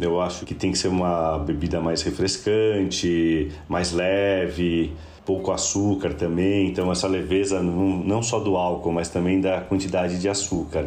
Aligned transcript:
Eu 0.00 0.20
acho 0.20 0.46
que 0.46 0.54
tem 0.54 0.70
que 0.70 0.78
ser 0.78 0.88
uma 0.88 1.38
bebida 1.38 1.80
mais 1.80 2.02
refrescante, 2.02 3.50
mais 3.68 3.92
leve, 3.92 4.92
pouco 5.26 5.50
açúcar 5.50 6.14
também. 6.14 6.68
Então, 6.68 6.90
essa 6.92 7.08
leveza 7.08 7.60
não, 7.62 8.22
só 8.22 8.38
do 8.38 8.56
álcool, 8.56 8.92
mas 8.92 9.08
também 9.08 9.40
da 9.40 9.60
quantidade 9.60 10.20
de 10.20 10.28
açúcar. 10.28 10.86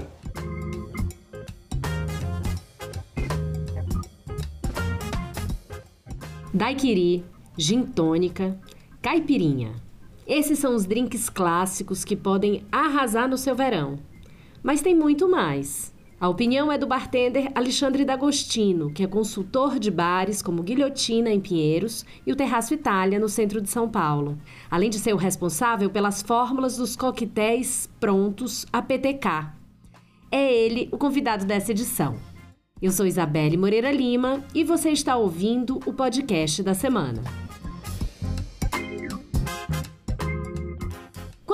Daiquiri, 6.53 7.23
gin 7.57 7.83
tônica, 7.83 8.57
caipirinha. 9.01 9.73
Esses 10.25 10.59
são 10.59 10.75
os 10.75 10.85
drinks 10.85 11.29
clássicos 11.29 12.05
que 12.05 12.15
podem 12.15 12.63
arrasar 12.71 13.27
no 13.27 13.37
seu 13.37 13.55
verão. 13.55 13.99
Mas 14.63 14.81
tem 14.81 14.95
muito 14.95 15.29
mais. 15.29 15.93
A 16.21 16.29
opinião 16.29 16.71
é 16.71 16.77
do 16.77 16.85
bartender 16.85 17.51
Alexandre 17.55 18.05
D'Agostino, 18.05 18.93
que 18.93 19.01
é 19.01 19.07
consultor 19.07 19.79
de 19.79 19.89
bares 19.89 20.39
como 20.39 20.61
Guilhotina, 20.61 21.31
em 21.31 21.39
Pinheiros, 21.39 22.05
e 22.27 22.31
o 22.31 22.35
Terraço 22.35 22.75
Itália, 22.75 23.19
no 23.19 23.27
centro 23.27 23.59
de 23.59 23.67
São 23.71 23.89
Paulo. 23.89 24.37
Além 24.69 24.91
de 24.91 24.99
ser 24.99 25.15
o 25.15 25.17
responsável 25.17 25.89
pelas 25.89 26.21
fórmulas 26.21 26.77
dos 26.77 26.95
coquetéis 26.95 27.89
prontos 27.99 28.67
APTK. 28.71 29.51
É 30.31 30.53
ele 30.53 30.89
o 30.91 30.97
convidado 30.99 31.43
dessa 31.43 31.71
edição. 31.71 32.15
Eu 32.79 32.91
sou 32.91 33.07
Isabelle 33.07 33.57
Moreira 33.57 33.91
Lima 33.91 34.43
e 34.53 34.63
você 34.63 34.91
está 34.91 35.15
ouvindo 35.15 35.79
o 35.87 35.91
podcast 35.91 36.61
da 36.61 36.75
semana. 36.75 37.23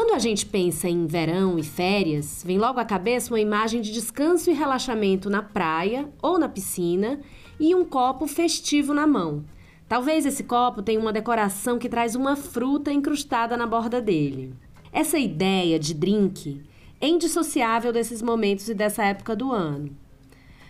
Quando 0.07 0.15
a 0.15 0.19
gente 0.19 0.45
pensa 0.45 0.87
em 0.87 1.05
verão 1.05 1.59
e 1.59 1.63
férias, 1.63 2.41
vem 2.41 2.57
logo 2.57 2.79
à 2.79 2.85
cabeça 2.85 3.33
uma 3.33 3.41
imagem 3.41 3.81
de 3.81 3.91
descanso 3.91 4.49
e 4.49 4.53
relaxamento 4.53 5.29
na 5.29 5.43
praia 5.43 6.09
ou 6.21 6.39
na 6.39 6.47
piscina 6.47 7.19
e 7.59 7.75
um 7.75 7.83
copo 7.83 8.25
festivo 8.25 8.93
na 8.93 9.05
mão. 9.05 9.43
Talvez 9.85 10.25
esse 10.25 10.45
copo 10.45 10.81
tenha 10.81 10.97
uma 10.97 11.11
decoração 11.11 11.77
que 11.77 11.89
traz 11.89 12.15
uma 12.15 12.37
fruta 12.37 12.89
incrustada 12.89 13.57
na 13.57 13.67
borda 13.67 14.01
dele. 14.01 14.53
Essa 14.93 15.19
ideia 15.19 15.77
de 15.77 15.93
drink 15.93 16.63
é 17.01 17.07
indissociável 17.09 17.91
desses 17.91 18.21
momentos 18.21 18.69
e 18.69 18.73
dessa 18.73 19.03
época 19.03 19.35
do 19.35 19.51
ano. 19.51 19.93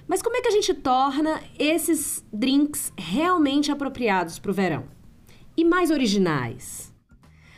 Mas 0.07 0.19
como 0.19 0.35
é 0.35 0.41
que 0.41 0.47
a 0.47 0.51
gente 0.51 0.73
torna 0.73 1.39
esses 1.59 2.25
drinks 2.33 2.91
realmente 2.97 3.71
apropriados 3.71 4.39
para 4.39 4.49
o 4.49 4.53
verão? 4.53 4.85
E 5.55 5.63
mais 5.63 5.91
originais? 5.91 6.96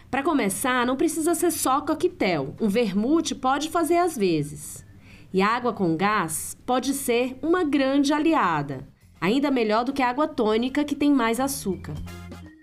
Para 0.09 0.23
começar, 0.23 0.85
não 0.85 0.95
precisa 0.95 1.35
ser 1.35 1.51
só 1.51 1.81
coquetel. 1.81 2.55
Um 2.59 2.67
vermute 2.67 3.35
pode 3.35 3.69
fazer 3.69 3.97
às 3.97 4.17
vezes. 4.17 4.85
E 5.33 5.41
água 5.41 5.71
com 5.71 5.95
gás 5.95 6.57
pode 6.65 6.93
ser 6.93 7.37
uma 7.41 7.63
grande 7.63 8.11
aliada. 8.11 8.87
Ainda 9.21 9.51
melhor 9.51 9.83
do 9.83 9.93
que 9.93 10.01
a 10.01 10.09
água 10.09 10.27
tônica 10.27 10.83
que 10.83 10.95
tem 10.95 11.13
mais 11.13 11.39
açúcar. 11.39 11.93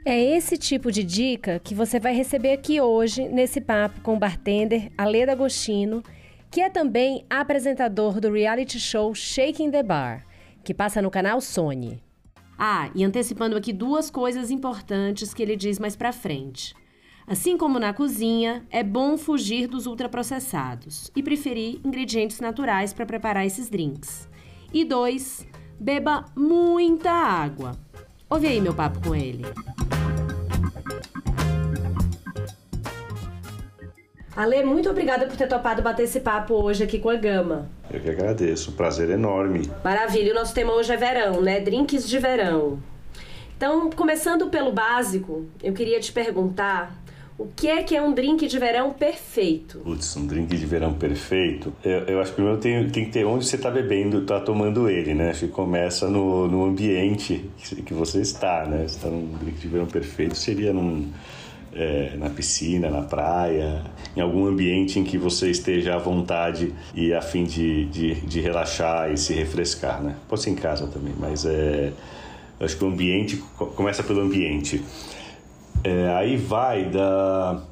É 0.05 0.21
esse 0.37 0.57
tipo 0.57 0.91
de 0.91 1.03
dica 1.03 1.61
que 1.63 1.75
você 1.75 2.01
vai 2.01 2.15
receber 2.15 2.53
aqui 2.53 2.81
hoje 2.81 3.29
nesse 3.29 3.61
papo 3.61 4.01
com 4.01 4.15
o 4.15 4.19
bartender 4.19 4.91
Aleda 4.97 5.33
Agostino 5.33 6.03
que 6.51 6.61
é 6.61 6.71
também 6.71 7.25
apresentador 7.29 8.21
do 8.21 8.33
reality 8.33 8.81
show 8.81 9.15
Shaking 9.15 9.71
the 9.71 9.83
Bar, 9.83 10.25
que 10.65 10.73
passa 10.73 11.03
no 11.03 11.11
canal 11.11 11.41
Sony. 11.41 12.03
Ah, 12.59 12.91
e 12.95 13.05
antecipando 13.05 13.57
aqui 13.57 13.73
duas 13.73 14.11
coisas 14.11 14.51
importantes 14.51 15.35
que 15.35 15.43
ele 15.43 15.55
diz 15.55 15.79
mais 15.79 15.95
pra 15.95 16.13
frente. 16.13 16.75
Assim 17.29 17.57
como 17.57 17.81
na 17.81 17.93
cozinha, 17.93 18.65
é 18.71 18.85
bom 18.85 19.19
fugir 19.19 19.67
dos 19.67 19.87
ultraprocessados 19.87 21.11
e 21.17 21.21
preferir 21.25 21.81
ingredientes 21.85 22.39
naturais 22.39 22.93
para 22.93 23.05
preparar 23.05 23.45
esses 23.45 23.69
drinks. 23.69 24.29
E 24.73 24.85
dois, 24.85 25.45
beba 25.81 26.25
muita 26.37 27.11
água. 27.11 27.73
Ouve 28.31 28.47
aí 28.47 28.61
meu 28.61 28.73
papo 28.73 29.01
com 29.09 29.13
ele. 29.13 29.45
Ale, 34.37 34.62
muito 34.62 34.89
obrigada 34.89 35.27
por 35.27 35.37
ter 35.37 35.49
topado 35.49 35.83
bater 35.83 36.05
esse 36.05 36.21
papo 36.21 36.55
hoje 36.55 36.84
aqui 36.84 37.00
com 37.00 37.11
a 37.11 37.17
Gama. 37.17 37.69
Eu 37.91 38.00
que 38.00 38.11
agradeço, 38.11 38.71
um 38.71 38.75
prazer 38.75 39.11
enorme. 39.11 39.69
Maravilha, 39.83 40.31
o 40.31 40.34
nosso 40.34 40.55
tema 40.55 40.73
hoje 40.75 40.93
é 40.93 40.97
verão, 40.97 41.41
né? 41.41 41.59
Drinks 41.59 42.09
de 42.09 42.21
verão. 42.21 42.79
Então, 43.56 43.91
começando 43.91 44.49
pelo 44.49 44.71
básico, 44.71 45.47
eu 45.61 45.73
queria 45.73 45.99
te 45.99 46.12
perguntar 46.12 46.95
o 47.39 47.47
que 47.47 47.69
é 47.69 47.83
que 47.83 47.95
é 47.95 48.01
um 48.01 48.15
drink 48.15 48.47
de 48.47 48.59
verão 48.59 48.93
perfeito? 48.93 49.79
Putz, 49.81 50.17
um 50.17 50.27
drink 50.27 50.57
de 50.57 50.65
verão 50.65 50.95
perfeito? 50.95 51.73
Eu, 51.85 52.01
eu 52.01 52.21
acho 52.21 52.31
que 52.31 52.37
primeiro 52.37 52.59
tem, 52.59 52.89
tem 52.89 53.05
que 53.05 53.11
ter 53.11 53.25
onde 53.27 53.47
você 53.47 53.57
está 53.57 53.71
bebendo, 53.71 54.23
está 54.23 54.41
tomando 54.41 54.89
ele, 54.89 55.15
né? 55.15 55.31
Acho 55.31 55.47
que 55.47 55.53
começa 55.53 56.09
no, 56.09 56.49
no 56.49 56.65
ambiente 56.65 57.45
que, 57.85 57.93
você 57.93 58.21
está, 58.21 58.65
né? 58.65 58.89
Se 58.89 58.97
está 58.97 59.09
num 59.09 59.37
drink 59.39 59.59
de 59.59 59.69
verão 59.69 59.87
perfeito, 59.87 60.35
seria 60.35 60.73
num 60.73 61.11
é, 61.75 62.17
na 62.17 62.31
piscina, 62.31 62.89
na 62.89 63.03
praia, 63.03 63.85
em 64.17 64.21
algum 64.21 64.47
ambiente 64.47 64.99
em 64.99 65.05
que 65.05 65.19
você 65.19 65.51
esteja 65.51 65.95
à 65.95 65.99
vontade 65.99 66.73
e 66.95 67.13
a 67.13 67.21
fim 67.21 67.45
de, 67.45 67.85
de, 67.87 68.15
de 68.15 68.41
relaxar 68.41 69.13
e 69.13 69.19
se 69.19 69.35
refrescar, 69.35 70.03
né? 70.03 70.17
Pode 70.27 70.43
ser 70.43 70.51
em 70.51 70.55
casa 70.55 70.87
também, 70.87 71.13
mas 71.19 71.45
é, 71.45 71.93
acho 72.59 72.79
que 72.79 72.85
o 72.85 72.89
ambiente 72.89 73.37
começa 73.75 74.03
pelo 74.03 74.23
ambiente. 74.23 74.83
É, 75.84 76.09
aí 76.16 76.37
vai 76.37 76.84
da 76.91 77.62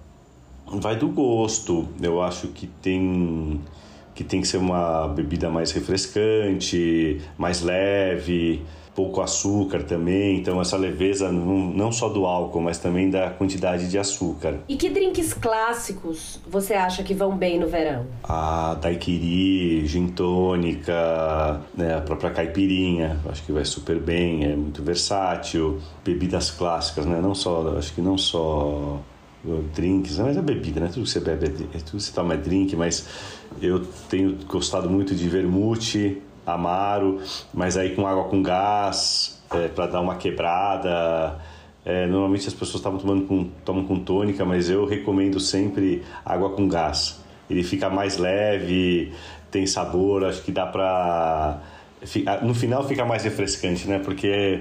vai 0.67 0.97
do 0.97 1.09
gosto. 1.09 1.89
Eu 2.01 2.23
acho 2.23 2.49
que 2.49 2.67
tem 2.67 3.61
que 4.15 4.23
tem 4.23 4.41
que 4.41 4.47
ser 4.47 4.59
uma 4.59 5.09
bebida 5.09 5.51
mais 5.51 5.73
refrescante, 5.73 7.21
mais 7.37 7.63
leve 7.63 8.63
pouco 8.95 9.21
açúcar 9.21 9.83
também, 9.83 10.39
então 10.39 10.61
essa 10.61 10.77
leveza 10.77 11.31
não, 11.31 11.59
não 11.59 11.93
só 11.93 12.09
do 12.09 12.25
álcool, 12.25 12.61
mas 12.61 12.79
também 12.79 13.11
da 13.11 13.31
quantidade 13.31 13.91
de 13.91 13.99
açúcar. 13.99 14.61
E 14.69 14.77
que 14.77 14.89
drinks 14.89 15.35
clássicos 15.35 16.41
você 16.49 16.75
acha 16.75 17.03
que 17.03 17.13
vão 17.13 17.37
bem 17.37 17.59
no 17.59 17.67
verão? 17.67 18.07
A 18.23 18.75
daiquiri, 18.81 19.87
gin 19.87 20.09
tônica, 20.09 21.61
né, 21.77 21.97
a 21.97 22.01
própria 22.01 22.31
caipirinha, 22.31 23.21
acho 23.29 23.43
que 23.43 23.53
vai 23.53 23.65
super 23.65 23.99
bem, 23.99 24.45
é 24.45 24.57
muito 24.57 24.83
versátil. 24.83 25.81
Bebidas 26.05 26.51
clássicas, 26.51 27.07
né, 27.07 27.21
não 27.21 27.35
só, 27.35 27.77
acho 27.77 27.93
que 27.95 28.01
não 28.01 28.17
só 28.17 29.01
drinks, 29.75 30.19
mas 30.19 30.37
é 30.37 30.43
bebida, 30.43 30.81
né? 30.81 30.89
Tudo 30.89 31.05
que 31.05 31.11
você 31.11 31.21
bebe, 31.21 31.47
é, 31.75 31.79
tudo 31.79 31.99
que 31.99 32.03
você 32.03 32.13
toma 32.13 32.35
é 32.35 32.37
drink, 32.37 32.75
mas 32.77 33.07
eu 33.61 33.85
tenho 34.09 34.39
gostado 34.47 34.89
muito 34.89 35.15
de 35.15 35.29
vermute, 35.29 36.23
amaro, 36.47 37.21
mas 37.53 37.77
aí 37.77 37.95
com 37.95 38.07
água 38.07 38.25
com 38.25 38.43
gás, 38.43 39.43
é, 39.53 39.69
para 39.69 39.87
dar 39.87 40.01
uma 40.01 40.17
quebrada. 40.17 41.39
É, 41.85 42.07
normalmente 42.07 42.49
as 42.49 42.55
pessoas 42.55 42.77
estavam 42.77 42.99
tomando 42.99 43.27
com, 43.27 43.45
tomam 43.65 43.85
com 43.85 43.99
tônica, 43.99 44.45
mas 44.45 44.71
eu 44.71 44.87
recomendo 44.87 45.39
sempre 45.39 46.03
água 46.25 46.51
com 46.51 46.67
gás. 46.67 47.23
Ele 47.49 47.63
fica 47.63 47.91
mais 47.91 48.17
leve, 48.17 49.13
tem 49.51 49.67
sabor, 49.67 50.25
acho 50.25 50.43
que 50.43 50.51
dá 50.51 50.67
pra. 50.67 51.61
No 52.43 52.55
final 52.55 52.87
fica 52.87 53.05
mais 53.05 53.25
refrescante, 53.25 53.89
né? 53.89 53.99
Porque 53.99 54.59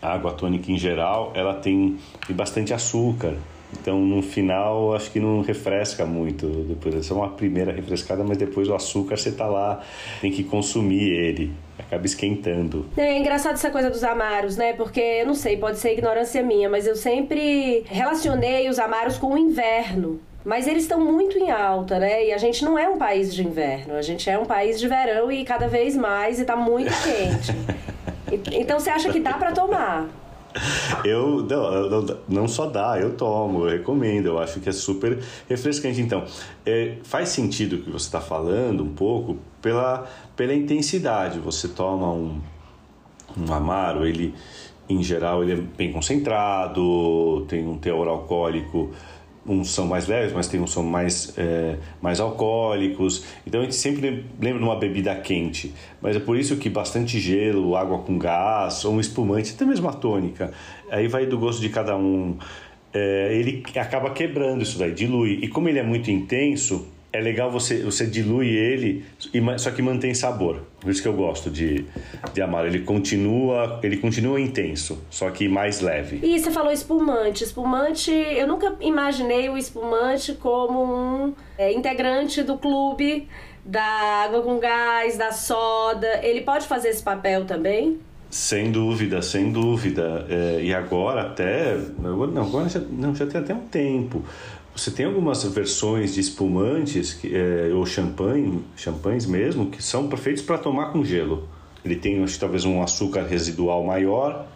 a 0.00 0.14
água 0.14 0.32
tônica 0.32 0.70
em 0.70 0.78
geral 0.78 1.32
ela 1.34 1.54
tem, 1.54 1.98
tem 2.26 2.34
bastante 2.34 2.72
açúcar. 2.72 3.36
Então, 3.72 4.00
no 4.00 4.22
final, 4.22 4.94
acho 4.94 5.10
que 5.10 5.18
não 5.18 5.40
refresca 5.40 6.04
muito. 6.04 6.46
Depois, 6.46 6.94
essa 6.94 7.12
é 7.12 7.16
uma 7.16 7.30
primeira 7.30 7.72
refrescada, 7.72 8.22
mas 8.22 8.36
depois 8.38 8.68
o 8.68 8.74
açúcar 8.74 9.16
você 9.16 9.32
tá 9.32 9.46
lá, 9.46 9.82
tem 10.20 10.30
que 10.30 10.44
consumir 10.44 11.10
ele. 11.10 11.52
Acaba 11.78 12.04
esquentando. 12.06 12.86
É 12.96 13.18
engraçado 13.18 13.54
essa 13.54 13.70
coisa 13.70 13.90
dos 13.90 14.04
amaros, 14.04 14.56
né? 14.56 14.72
Porque, 14.74 15.00
eu 15.00 15.26
não 15.26 15.34
sei, 15.34 15.56
pode 15.56 15.78
ser 15.78 15.92
ignorância 15.92 16.42
minha, 16.42 16.68
mas 16.68 16.86
eu 16.86 16.94
sempre 16.94 17.82
relacionei 17.86 18.68
os 18.68 18.78
amaros 18.78 19.16
com 19.16 19.34
o 19.34 19.38
inverno. 19.38 20.20
Mas 20.44 20.66
eles 20.66 20.82
estão 20.82 21.00
muito 21.00 21.38
em 21.38 21.50
alta, 21.50 21.98
né? 21.98 22.26
E 22.26 22.32
a 22.32 22.38
gente 22.38 22.64
não 22.64 22.78
é 22.78 22.88
um 22.88 22.98
país 22.98 23.32
de 23.32 23.46
inverno, 23.46 23.94
a 23.94 24.02
gente 24.02 24.28
é 24.28 24.38
um 24.38 24.44
país 24.44 24.78
de 24.78 24.88
verão 24.88 25.30
e 25.30 25.44
cada 25.44 25.68
vez 25.68 25.96
mais 25.96 26.40
e 26.40 26.44
tá 26.44 26.56
muito 26.56 26.90
quente. 27.02 27.52
então 28.52 28.78
você 28.78 28.90
acha 28.90 29.10
que 29.12 29.20
dá 29.20 29.34
para 29.34 29.52
tomar? 29.52 30.08
Eu 31.04 31.42
não, 31.42 31.88
não, 31.88 32.18
não, 32.28 32.48
só 32.48 32.66
dá, 32.66 32.98
eu 32.98 33.16
tomo, 33.16 33.66
eu 33.66 33.70
recomendo, 33.70 34.26
eu 34.26 34.38
acho 34.38 34.60
que 34.60 34.68
é 34.68 34.72
super 34.72 35.18
refrescante. 35.48 36.00
Então, 36.00 36.24
é, 36.64 36.96
faz 37.02 37.30
sentido 37.30 37.76
o 37.76 37.82
que 37.82 37.90
você 37.90 38.06
está 38.06 38.20
falando 38.20 38.82
um 38.82 38.92
pouco 38.92 39.38
pela, 39.60 40.06
pela 40.36 40.54
intensidade. 40.54 41.38
Você 41.38 41.68
toma 41.68 42.12
um, 42.12 42.40
um 43.36 43.52
amaro, 43.52 44.06
ele 44.06 44.34
em 44.88 45.02
geral 45.02 45.42
ele 45.42 45.52
é 45.52 45.56
bem 45.56 45.92
concentrado, 45.92 47.46
tem 47.48 47.66
um 47.66 47.78
teor 47.78 48.08
alcoólico 48.08 48.90
uns 49.46 49.70
são 49.70 49.86
mais 49.86 50.06
leves, 50.06 50.32
mas 50.32 50.46
tem 50.46 50.60
uns 50.60 50.72
são 50.72 50.82
mais, 50.82 51.36
é, 51.36 51.76
mais 52.00 52.20
alcoólicos. 52.20 53.24
Então 53.46 53.60
a 53.60 53.64
gente 53.64 53.76
sempre 53.76 54.24
lembra 54.40 54.58
de 54.58 54.64
uma 54.64 54.76
bebida 54.76 55.14
quente, 55.16 55.74
mas 56.00 56.16
é 56.16 56.20
por 56.20 56.36
isso 56.36 56.56
que 56.56 56.68
bastante 56.68 57.18
gelo, 57.18 57.76
água 57.76 57.98
com 57.98 58.18
gás, 58.18 58.84
ou 58.84 58.94
um 58.94 59.00
espumante, 59.00 59.52
até 59.54 59.64
mesmo 59.64 59.88
a 59.88 59.92
tônica, 59.92 60.52
aí 60.90 61.08
vai 61.08 61.26
do 61.26 61.38
gosto 61.38 61.60
de 61.60 61.68
cada 61.68 61.96
um. 61.96 62.36
É, 62.94 63.34
ele 63.34 63.62
acaba 63.76 64.10
quebrando 64.10 64.62
isso 64.62 64.78
daí, 64.78 64.92
dilui. 64.92 65.40
E 65.42 65.48
como 65.48 65.68
ele 65.68 65.78
é 65.78 65.82
muito 65.82 66.10
intenso, 66.10 66.86
é 67.12 67.20
legal 67.20 67.50
você, 67.50 67.82
você 67.82 68.06
dilui 68.06 68.48
ele, 68.48 69.04
só 69.58 69.70
que 69.70 69.82
mantém 69.82 70.14
sabor. 70.14 70.62
Por 70.80 70.90
isso 70.90 71.02
que 71.02 71.08
eu 71.08 71.12
gosto 71.12 71.50
de, 71.50 71.84
de 72.32 72.40
amaro. 72.40 72.66
Ele 72.66 72.80
continua, 72.80 73.78
ele 73.82 73.98
continua 73.98 74.40
intenso, 74.40 74.98
só 75.10 75.30
que 75.30 75.46
mais 75.46 75.80
leve. 75.80 76.20
E 76.22 76.38
você 76.38 76.50
falou 76.50 76.72
espumante. 76.72 77.44
Espumante, 77.44 78.10
eu 78.10 78.46
nunca 78.46 78.74
imaginei 78.80 79.48
o 79.48 79.58
espumante 79.58 80.32
como 80.32 80.82
um 80.82 81.34
é, 81.58 81.72
integrante 81.72 82.42
do 82.42 82.56
clube 82.56 83.28
da 83.64 83.82
água 84.24 84.42
com 84.42 84.58
gás, 84.58 85.16
da 85.16 85.32
soda. 85.32 86.20
Ele 86.22 86.40
pode 86.40 86.66
fazer 86.66 86.88
esse 86.88 87.02
papel 87.02 87.44
também? 87.44 88.00
Sem 88.32 88.72
dúvida, 88.72 89.20
sem 89.20 89.52
dúvida. 89.52 90.26
É, 90.26 90.62
e 90.62 90.72
agora 90.74 91.20
até. 91.20 91.76
Não, 91.98 92.22
agora 92.42 92.66
já, 92.66 92.80
não, 92.80 93.14
já 93.14 93.26
tem 93.26 93.38
até 93.38 93.54
um 93.54 93.66
tempo. 93.66 94.24
Você 94.74 94.90
tem 94.90 95.04
algumas 95.04 95.44
versões 95.44 96.14
de 96.14 96.20
espumantes 96.20 97.12
que, 97.12 97.34
é, 97.34 97.70
ou 97.74 97.84
champanhe, 97.84 98.64
champanhes 98.74 99.26
mesmo, 99.26 99.66
que 99.66 99.82
são 99.82 100.08
perfeitos 100.08 100.42
para 100.42 100.56
tomar 100.56 100.92
com 100.92 101.04
gelo. 101.04 101.46
Ele 101.84 101.96
tem, 101.96 102.22
acho, 102.22 102.38
talvez 102.38 102.64
um 102.64 102.82
açúcar 102.82 103.24
residual 103.24 103.84
maior, 103.84 104.46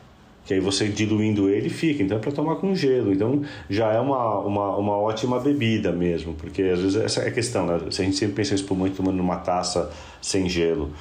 que 0.47 0.55
aí 0.55 0.61
você 0.61 0.89
diluindo 0.89 1.51
ele 1.51 1.69
fica. 1.69 2.03
Então 2.03 2.17
é 2.17 2.21
para 2.21 2.33
tomar 2.33 2.57
com 2.57 2.75
gelo. 2.75 3.13
Então 3.13 3.43
já 3.69 3.93
é 3.93 4.01
uma, 4.01 4.39
uma, 4.39 4.77
uma 4.77 4.97
ótima 4.97 5.39
bebida 5.39 5.93
mesmo, 5.93 6.35
porque 6.35 6.63
às 6.63 6.81
vezes 6.81 6.97
essa 6.97 7.21
é 7.23 7.29
a 7.29 7.31
questão, 7.31 7.67
né? 7.67 7.79
Se 7.91 8.01
a 8.01 8.05
gente 8.05 8.17
sempre 8.17 8.37
pensa 8.37 8.53
em 8.53 8.57
espumante 8.57 8.97
tomando 8.97 9.17
numa 9.17 9.37
taça 9.37 9.91
sem 10.23 10.49
gelo, 10.49 10.93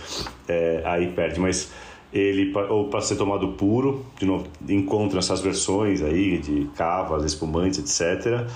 é, 0.47 0.81
aí 0.83 1.11
perde. 1.11 1.39
Mas 1.39 1.71
ele 2.11 2.51
ou 2.69 2.89
para 2.89 3.01
ser 3.01 3.15
tomado 3.17 3.49
puro, 3.49 4.05
de 4.17 4.25
novo, 4.25 4.47
encontra 4.67 5.19
essas 5.19 5.41
versões 5.41 6.01
aí 6.01 6.37
de 6.39 6.67
cavas, 6.75 7.23
espumantes, 7.23 7.79
etc. 7.79 8.47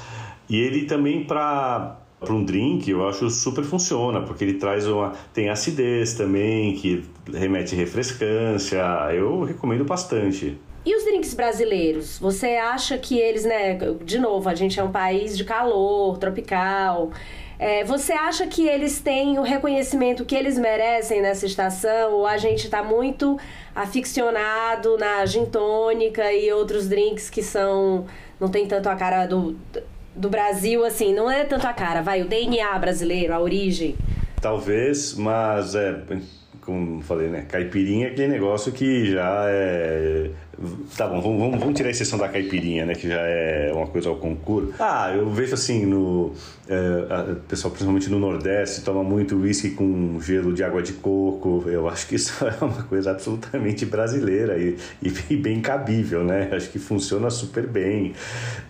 E 0.50 0.60
ele 0.60 0.86
também 0.86 1.24
para 1.24 1.98
para 2.20 2.34
um 2.34 2.44
drink, 2.44 2.90
eu 2.92 3.08
acho 3.08 3.30
super 3.30 3.64
funciona, 3.64 4.20
porque 4.22 4.44
ele 4.44 4.56
traz 4.56 4.86
uma 4.86 5.14
tem 5.34 5.50
acidez 5.50 6.16
também, 6.16 6.76
que 6.76 7.06
remete 7.34 7.76
refrescância. 7.76 8.78
Eu 9.14 9.44
recomendo 9.44 9.86
bastante. 9.86 10.60
E 10.86 10.96
os 10.96 11.06
drinks 11.06 11.34
brasileiros? 11.34 12.20
Você 12.20 12.56
acha 12.58 12.98
que 12.98 13.18
eles, 13.18 13.46
né, 13.46 13.78
de 14.04 14.20
novo, 14.20 14.50
a 14.50 14.56
gente 14.56 14.80
é 14.80 14.84
um 14.84 14.92
país 14.92 15.38
de 15.38 15.46
calor, 15.46 16.18
tropical. 16.18 17.12
É, 17.58 17.84
você 17.84 18.14
acha 18.14 18.48
que 18.48 18.68
eles 18.68 19.02
têm 19.02 19.38
o 19.38 19.42
reconhecimento 19.42 20.24
que 20.24 20.34
eles 20.34 20.58
merecem 20.58 21.22
nessa 21.22 21.46
estação? 21.46 22.14
Ou 22.14 22.28
a 22.28 22.38
gente 22.38 22.66
está 22.66 22.82
muito 22.82 23.38
aficionado 23.76 24.98
na 24.98 25.26
gin 25.26 25.46
tônica 25.46 26.32
e 26.34 26.52
outros 26.52 26.88
drinks 26.88 27.30
que 27.30 27.44
são 27.44 28.06
não 28.40 28.48
tem 28.48 28.66
tanto 28.66 28.88
a 28.88 28.96
cara 28.96 29.26
do 29.26 29.58
do 30.20 30.30
Brasil, 30.30 30.84
assim, 30.84 31.14
não 31.14 31.32
é 31.32 31.46
tanto 31.46 31.66
a 31.66 31.72
cara, 31.72 32.02
vai, 32.02 32.22
o 32.22 32.28
DNA 32.28 32.78
brasileiro, 32.78 33.34
a 33.34 33.40
origem. 33.40 33.96
Talvez, 34.42 35.14
mas 35.16 35.76
é, 35.76 36.04
como 36.70 37.02
falei, 37.02 37.30
né? 37.30 37.46
Caipirinha 37.48 38.08
é 38.08 38.12
aquele 38.12 38.28
negócio 38.28 38.72
que 38.72 39.12
já 39.12 39.46
é. 39.48 40.30
Tá 40.96 41.08
bom, 41.08 41.20
vamos, 41.20 41.60
vamos 41.60 41.76
tirar 41.76 41.88
a 41.88 41.92
exceção 41.92 42.20
da 42.20 42.28
caipirinha, 42.28 42.86
né? 42.86 42.94
Que 42.94 43.08
já 43.08 43.22
é 43.22 43.72
uma 43.74 43.88
coisa 43.88 44.10
ao 44.10 44.18
concurso. 44.18 44.74
Ah, 44.80 45.12
eu 45.16 45.28
vejo 45.32 45.56
assim, 45.56 45.86
no. 45.86 46.34
É, 46.68 47.36
pessoal, 47.48 47.72
principalmente 47.72 48.10
no 48.10 48.20
Nordeste, 48.20 48.82
toma 48.82 49.04
muito 49.04 49.36
uísque 49.38 49.72
com 49.72 50.20
gelo 50.22 50.54
de 50.54 50.64
água 50.64 50.84
de 50.84 50.94
coco. 50.94 51.64
Eu 51.66 51.90
acho 51.90 52.08
que 52.08 52.16
isso 52.16 52.34
é 52.46 52.64
uma 52.64 52.84
coisa 52.84 53.12
absolutamente 53.12 53.86
brasileira 53.86 54.58
e, 54.58 54.78
e 55.02 55.36
bem 55.36 55.62
cabível, 55.62 56.24
né? 56.24 56.50
Acho 56.52 56.70
que 56.70 56.78
funciona 56.78 57.32
super 57.32 57.66
bem. 57.66 58.14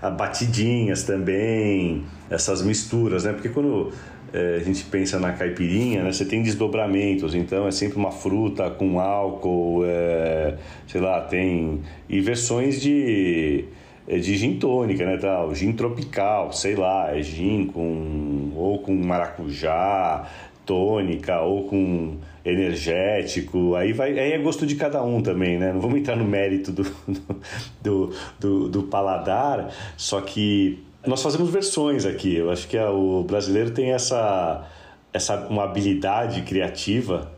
A 0.02 0.10
batidinhas 0.10 1.04
também, 1.04 2.06
essas 2.30 2.62
misturas, 2.62 3.26
né? 3.26 3.34
Porque 3.34 3.50
quando 3.50 3.92
a 4.34 4.64
gente 4.64 4.84
pensa 4.86 5.20
na 5.20 5.34
caipirinha, 5.34 6.04
né, 6.04 6.12
você 6.12 6.26
tem 6.26 6.42
desdobramentos, 6.42 7.34
então 7.34 7.68
é 7.68 7.72
sempre 7.72 7.98
uma 7.98 8.12
fruta 8.12 8.70
com 8.70 9.00
álcool, 9.00 9.84
é, 9.86 10.56
sei 10.88 11.02
lá, 11.02 11.22
tem. 11.22 11.82
E 12.08 12.20
versões 12.22 12.82
de, 12.82 13.66
é, 14.08 14.18
de 14.18 14.36
gin 14.38 14.58
tônica, 14.58 15.06
né? 15.06 15.18
Tal, 15.18 15.54
gin 15.56 15.72
tropical, 15.74 16.54
sei 16.54 16.76
lá, 16.76 17.16
é 17.16 17.22
gin 17.22 17.68
com. 17.68 18.52
ou 18.56 18.80
com 18.80 18.94
maracujá, 18.96 20.28
tônica, 20.66 21.42
ou 21.42 21.64
com 21.64 22.18
energético, 22.46 23.76
aí 23.76 23.92
vai 23.94 24.18
aí 24.18 24.32
é 24.34 24.38
gosto 24.38 24.66
de 24.66 24.76
cada 24.76 25.04
um 25.04 25.22
também, 25.22 25.58
né? 25.58 25.74
Não 25.74 25.82
vamos 25.82 26.00
entrar 26.00 26.16
no 26.16 26.26
mérito 26.26 26.72
do, 26.72 26.84
do, 27.82 28.14
do, 28.40 28.70
do 28.70 28.84
paladar, 28.84 29.74
só 29.98 30.22
que 30.22 30.80
nós 31.06 31.22
fazemos 31.22 31.50
versões 31.50 32.06
aqui. 32.06 32.36
Eu 32.36 32.52
acho 32.52 32.68
que 32.68 32.78
a, 32.78 32.92
o 32.92 33.24
brasileiro 33.24 33.72
tem 33.72 33.92
essa, 33.92 34.68
essa 35.14 35.48
uma 35.48 35.64
habilidade 35.64 36.42
criativa 36.42 37.32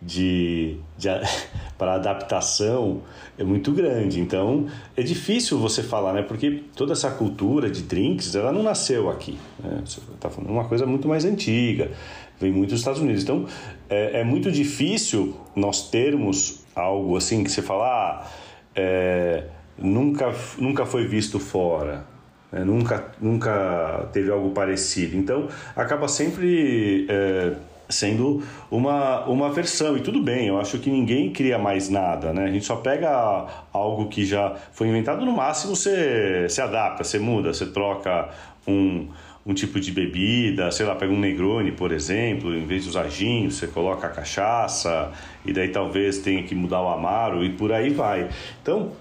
de, 0.00 0.76
de 0.98 1.08
para 1.78 1.94
adaptação 1.94 3.02
é 3.38 3.44
muito 3.44 3.72
grande. 3.72 4.20
Então 4.20 4.66
é 4.96 5.02
difícil 5.02 5.58
você 5.58 5.82
falar, 5.82 6.12
né? 6.12 6.22
Porque 6.22 6.64
toda 6.74 6.92
essa 6.92 7.10
cultura 7.10 7.70
de 7.70 7.82
drinks 7.82 8.34
ela 8.34 8.52
não 8.52 8.62
nasceu 8.62 9.08
aqui. 9.10 9.38
Né? 9.62 9.82
Você 9.84 10.00
está 10.14 10.28
falando 10.28 10.50
uma 10.50 10.64
coisa 10.64 10.86
muito 10.86 11.08
mais 11.08 11.24
antiga, 11.24 11.90
vem 12.38 12.52
muito 12.52 12.70
dos 12.70 12.80
Estados 12.80 13.00
Unidos. 13.00 13.22
Então 13.22 13.46
é, 13.88 14.20
é 14.20 14.24
muito 14.24 14.52
difícil 14.52 15.34
nós 15.54 15.88
termos 15.88 16.64
algo 16.74 17.16
assim 17.16 17.42
que 17.42 17.50
você 17.50 17.62
fala, 17.62 17.86
ah, 17.86 18.26
é, 18.74 19.44
nunca 19.78 20.34
nunca 20.58 20.84
foi 20.84 21.06
visto 21.06 21.38
fora 21.38 22.15
é, 22.52 22.64
nunca, 22.64 23.04
nunca 23.20 24.08
teve 24.12 24.30
algo 24.30 24.50
parecido. 24.50 25.16
Então, 25.16 25.48
acaba 25.74 26.08
sempre 26.08 27.06
é, 27.08 27.52
sendo 27.88 28.42
uma, 28.70 29.24
uma 29.26 29.50
versão. 29.50 29.96
E 29.96 30.00
tudo 30.00 30.22
bem, 30.22 30.48
eu 30.48 30.58
acho 30.58 30.78
que 30.78 30.90
ninguém 30.90 31.32
cria 31.32 31.58
mais 31.58 31.88
nada, 31.88 32.32
né? 32.32 32.44
A 32.44 32.50
gente 32.50 32.64
só 32.64 32.76
pega 32.76 33.46
algo 33.72 34.08
que 34.08 34.24
já 34.24 34.54
foi 34.72 34.88
inventado, 34.88 35.24
no 35.24 35.32
máximo 35.32 35.74
você 35.74 36.48
se 36.48 36.60
adapta, 36.60 37.04
você 37.04 37.18
muda, 37.18 37.52
você 37.52 37.66
troca 37.66 38.30
um, 38.66 39.08
um 39.44 39.54
tipo 39.54 39.78
de 39.78 39.92
bebida, 39.92 40.70
sei 40.70 40.86
lá, 40.86 40.94
pega 40.94 41.12
um 41.12 41.18
Negroni, 41.18 41.72
por 41.72 41.92
exemplo, 41.92 42.54
em 42.54 42.66
vez 42.66 42.82
de 42.82 42.88
usar 42.88 43.06
você 43.08 43.66
coloca 43.68 44.06
a 44.06 44.10
cachaça, 44.10 45.12
e 45.44 45.52
daí 45.52 45.68
talvez 45.68 46.18
tenha 46.18 46.42
que 46.42 46.54
mudar 46.54 46.82
o 46.82 46.88
amaro 46.88 47.44
e 47.44 47.50
por 47.50 47.72
aí 47.72 47.90
vai. 47.90 48.28
Então, 48.60 48.92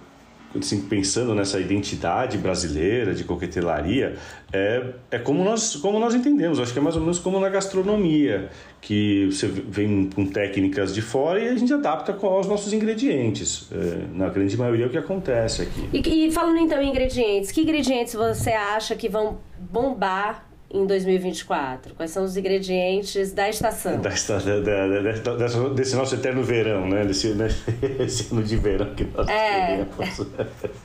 assim, 0.59 0.81
pensando 0.81 1.33
nessa 1.33 1.59
identidade 1.59 2.37
brasileira 2.37 3.13
de 3.13 3.23
coquetelaria, 3.23 4.15
é, 4.51 4.93
é 5.11 5.19
como, 5.19 5.43
nós, 5.43 5.75
como 5.75 5.99
nós 5.99 6.13
entendemos. 6.15 6.59
Acho 6.59 6.73
que 6.73 6.79
é 6.79 6.81
mais 6.81 6.95
ou 6.95 7.01
menos 7.01 7.19
como 7.19 7.39
na 7.39 7.49
gastronomia, 7.49 8.49
que 8.81 9.27
você 9.31 9.47
vem 9.47 10.09
com 10.13 10.25
técnicas 10.25 10.93
de 10.93 11.01
fora 11.01 11.39
e 11.39 11.47
a 11.47 11.55
gente 11.55 11.73
adapta 11.73 12.15
aos 12.25 12.47
nossos 12.47 12.73
ingredientes. 12.73 13.69
É, 13.71 14.05
na 14.13 14.29
grande 14.29 14.55
maioria 14.57 14.85
é 14.85 14.87
o 14.87 14.91
que 14.91 14.97
acontece 14.97 15.63
aqui. 15.63 15.89
E, 15.91 16.27
e 16.27 16.31
falando 16.31 16.57
então 16.57 16.81
em 16.81 16.89
ingredientes, 16.89 17.51
que 17.51 17.61
ingredientes 17.61 18.13
você 18.13 18.51
acha 18.51 18.95
que 18.95 19.09
vão 19.09 19.39
bombar 19.59 20.54
em 20.69 20.85
2024? 20.85 21.93
Quais 21.95 22.11
são 22.11 22.23
os 22.23 22.35
ingredientes 22.35 23.31
da 23.31 23.49
estação? 23.49 24.01
Da, 24.01 24.09
da, 24.09 25.19
da, 25.19 25.69
desse 25.69 25.95
nosso 25.95 26.15
eterno 26.15 26.43
verão, 26.43 26.87
né? 26.87 27.05
Desse, 27.05 27.29
né? 27.29 27.47
Esse 27.99 28.33
ano 28.33 28.43
de 28.43 28.57
verão 28.57 28.93
que 28.93 29.05
nós 29.05 29.27
é. 29.27 29.85
temos. 29.85 30.27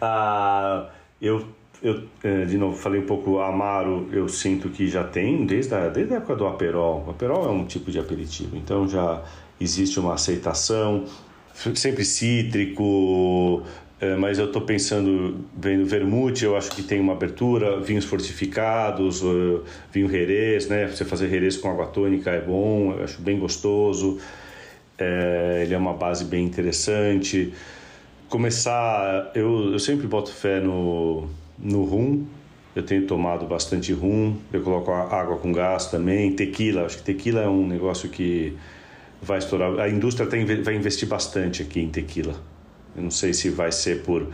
ah, 0.00 0.88
eu, 1.20 1.46
eu, 1.82 2.04
é, 2.22 2.44
de 2.44 2.56
novo, 2.56 2.76
falei 2.76 3.00
um 3.00 3.06
pouco 3.06 3.40
Amaro, 3.40 4.08
eu 4.12 4.28
sinto 4.28 4.68
que 4.68 4.86
já 4.86 5.04
tem, 5.04 5.44
desde 5.44 5.74
a, 5.74 5.88
desde 5.88 6.14
a 6.14 6.16
época 6.18 6.36
do 6.36 6.46
Aperol. 6.46 7.04
O 7.06 7.10
Aperol 7.10 7.46
é 7.46 7.50
um 7.50 7.64
tipo 7.64 7.90
de 7.90 7.98
aperitivo, 7.98 8.56
então 8.56 8.88
já 8.88 9.22
existe 9.60 10.00
uma 10.00 10.14
aceitação 10.14 11.04
sempre 11.74 12.04
cítrico, 12.04 13.62
é, 14.00 14.16
mas 14.16 14.38
eu 14.38 14.46
estou 14.46 14.62
pensando, 14.62 15.44
vendo 15.56 15.86
vermute, 15.86 16.44
eu 16.44 16.56
acho 16.56 16.70
que 16.72 16.82
tem 16.82 17.00
uma 17.00 17.12
abertura, 17.12 17.80
vinhos 17.80 18.04
fortificados, 18.04 19.22
vinho 19.92 20.08
Jerez, 20.10 20.68
né? 20.68 20.88
Você 20.88 21.04
fazer 21.04 21.28
Jerez 21.28 21.56
com 21.56 21.70
água 21.70 21.86
tônica 21.86 22.30
é 22.30 22.40
bom, 22.40 22.92
eu 22.92 23.04
acho 23.04 23.22
bem 23.22 23.38
gostoso. 23.38 24.18
É, 24.98 25.62
ele 25.64 25.74
é 25.74 25.78
uma 25.78 25.94
base 25.94 26.24
bem 26.24 26.44
interessante. 26.44 27.52
Começar, 28.28 29.30
eu, 29.34 29.72
eu 29.72 29.78
sempre 29.78 30.06
boto 30.06 30.32
fé 30.32 30.60
no, 30.60 31.28
no 31.58 31.84
rum, 31.84 32.26
eu 32.74 32.82
tenho 32.82 33.06
tomado 33.06 33.46
bastante 33.46 33.92
rum, 33.92 34.36
eu 34.52 34.60
coloco 34.62 34.90
água 34.90 35.36
com 35.36 35.52
gás 35.52 35.86
também, 35.86 36.32
tequila, 36.32 36.84
acho 36.86 36.98
que 36.98 37.04
tequila 37.04 37.42
é 37.42 37.48
um 37.48 37.66
negócio 37.66 38.08
que 38.08 38.56
vai 39.22 39.38
estourar. 39.38 39.78
A 39.78 39.88
indústria 39.88 40.26
tem, 40.28 40.44
vai 40.62 40.74
investir 40.74 41.08
bastante 41.08 41.62
aqui 41.62 41.80
em 41.80 41.88
tequila 41.88 42.34
eu 42.96 43.02
não 43.02 43.10
sei 43.10 43.32
se 43.32 43.50
vai 43.50 43.72
ser 43.72 44.02
por. 44.02 44.28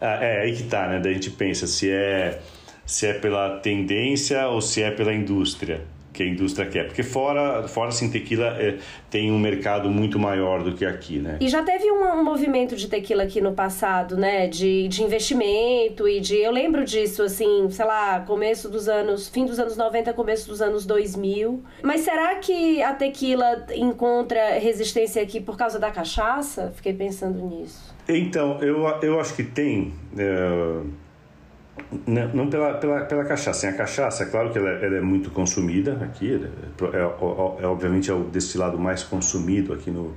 Ah, 0.00 0.22
é, 0.22 0.42
aí 0.42 0.54
que 0.54 0.64
tá, 0.64 0.88
né? 0.88 1.00
Daí 1.00 1.12
a 1.12 1.14
gente 1.14 1.30
pensa 1.30 1.66
se 1.66 1.90
é, 1.90 2.40
se 2.84 3.06
é 3.06 3.14
pela 3.14 3.58
tendência 3.60 4.48
ou 4.48 4.60
se 4.60 4.82
é 4.82 4.90
pela 4.90 5.12
indústria. 5.12 5.82
que 6.12 6.22
a 6.22 6.26
indústria 6.26 6.64
quer. 6.70 6.86
Porque 6.86 7.02
fora, 7.02 7.66
fora 7.66 7.88
assim, 7.88 8.08
tequila 8.08 8.56
é, 8.60 8.78
tem 9.10 9.32
um 9.32 9.38
mercado 9.38 9.90
muito 9.90 10.16
maior 10.16 10.62
do 10.62 10.72
que 10.72 10.84
aqui, 10.84 11.18
né? 11.18 11.38
E 11.40 11.48
já 11.48 11.62
teve 11.62 11.90
um, 11.90 12.04
um, 12.04 12.22
movimento 12.22 12.76
de 12.76 12.86
tequila 12.86 13.24
aqui 13.24 13.40
no 13.40 13.52
passado, 13.52 14.16
né? 14.16 14.46
De, 14.46 14.86
de 14.86 15.02
investimento 15.02 16.06
e 16.06 16.20
de... 16.20 16.36
Eu 16.36 16.52
lembro 16.52 16.84
disso, 16.84 17.22
assim, 17.22 17.68
sei 17.70 17.84
lá, 17.84 18.20
começo 18.20 18.68
dos 18.68 18.88
anos... 18.88 19.28
Fim 19.28 19.44
dos 19.44 19.58
anos 19.58 19.76
90, 19.76 20.12
começo 20.12 20.48
dos 20.48 20.62
anos 20.62 20.86
2000. 20.86 21.64
Mas 21.82 22.02
será 22.02 22.36
que 22.36 22.80
a 22.80 22.94
tequila 22.94 23.66
encontra 23.74 24.58
resistência 24.58 25.20
aqui 25.20 25.40
por 25.40 25.56
causa 25.56 25.80
da 25.80 25.90
cachaça? 25.90 26.72
Fiquei 26.76 26.92
pensando 26.92 27.44
nisso. 27.44 27.93
Então, 28.08 28.60
eu, 28.60 28.86
eu 29.02 29.20
acho 29.20 29.34
que 29.34 29.42
tem... 29.42 29.92
É 30.16 30.82
não, 32.06 32.28
não 32.28 32.50
pela, 32.50 32.74
pela, 32.74 33.00
pela 33.04 33.24
cachaça. 33.24 33.68
a 33.68 33.72
cachaça, 33.72 34.24
é 34.24 34.26
claro 34.26 34.50
que 34.50 34.58
ela, 34.58 34.70
ela 34.70 34.96
é 34.96 35.00
muito 35.00 35.30
consumida 35.30 35.98
aqui, 36.02 36.32
é, 36.34 36.96
é, 36.96 36.98
é, 36.98 37.62
é, 37.62 37.66
obviamente 37.66 38.10
é 38.10 38.14
o 38.14 38.24
destilado 38.24 38.78
mais 38.78 39.02
consumido 39.02 39.72
aqui 39.72 39.90
no, 39.90 40.12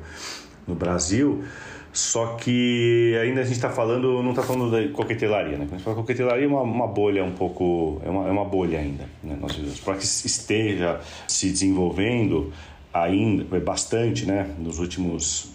no 0.68 0.76
Brasil, 0.76 1.44
só 1.92 2.36
que 2.36 3.18
ainda 3.22 3.42
a 3.42 3.44
gente 3.44 3.56
está 3.56 3.70
falando, 3.70 4.22
não 4.22 4.32
está 4.32 4.44
falando 4.44 4.72
da 4.72 4.88
coquetelaria, 4.94 5.58
né? 5.58 5.66
Quando 5.66 5.74
a 5.74 5.78
gente 5.78 5.84
fala 5.84 5.96
coquetelaria 5.96 6.46
é 6.46 6.48
uma, 6.48 6.62
uma 6.62 6.88
bolha 6.88 7.24
um 7.24 7.32
pouco, 7.32 8.00
é 8.06 8.10
uma, 8.10 8.28
é 8.28 8.32
uma 8.32 8.46
bolha 8.46 8.80
ainda, 8.80 9.06
né? 9.24 9.38
Para 9.84 9.96
que 9.96 10.04
esteja 10.04 11.00
se 11.28 11.50
desenvolvendo 11.50 12.52
ainda, 12.94 13.56
é 13.56 13.60
bastante, 13.60 14.28
né? 14.28 14.48
Nos 14.60 14.78
últimos, 14.78 15.52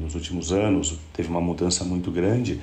nos 0.00 0.14
últimos 0.14 0.52
anos 0.52 0.98
teve 1.12 1.28
uma 1.28 1.40
mudança 1.40 1.84
muito 1.84 2.10
grande, 2.10 2.60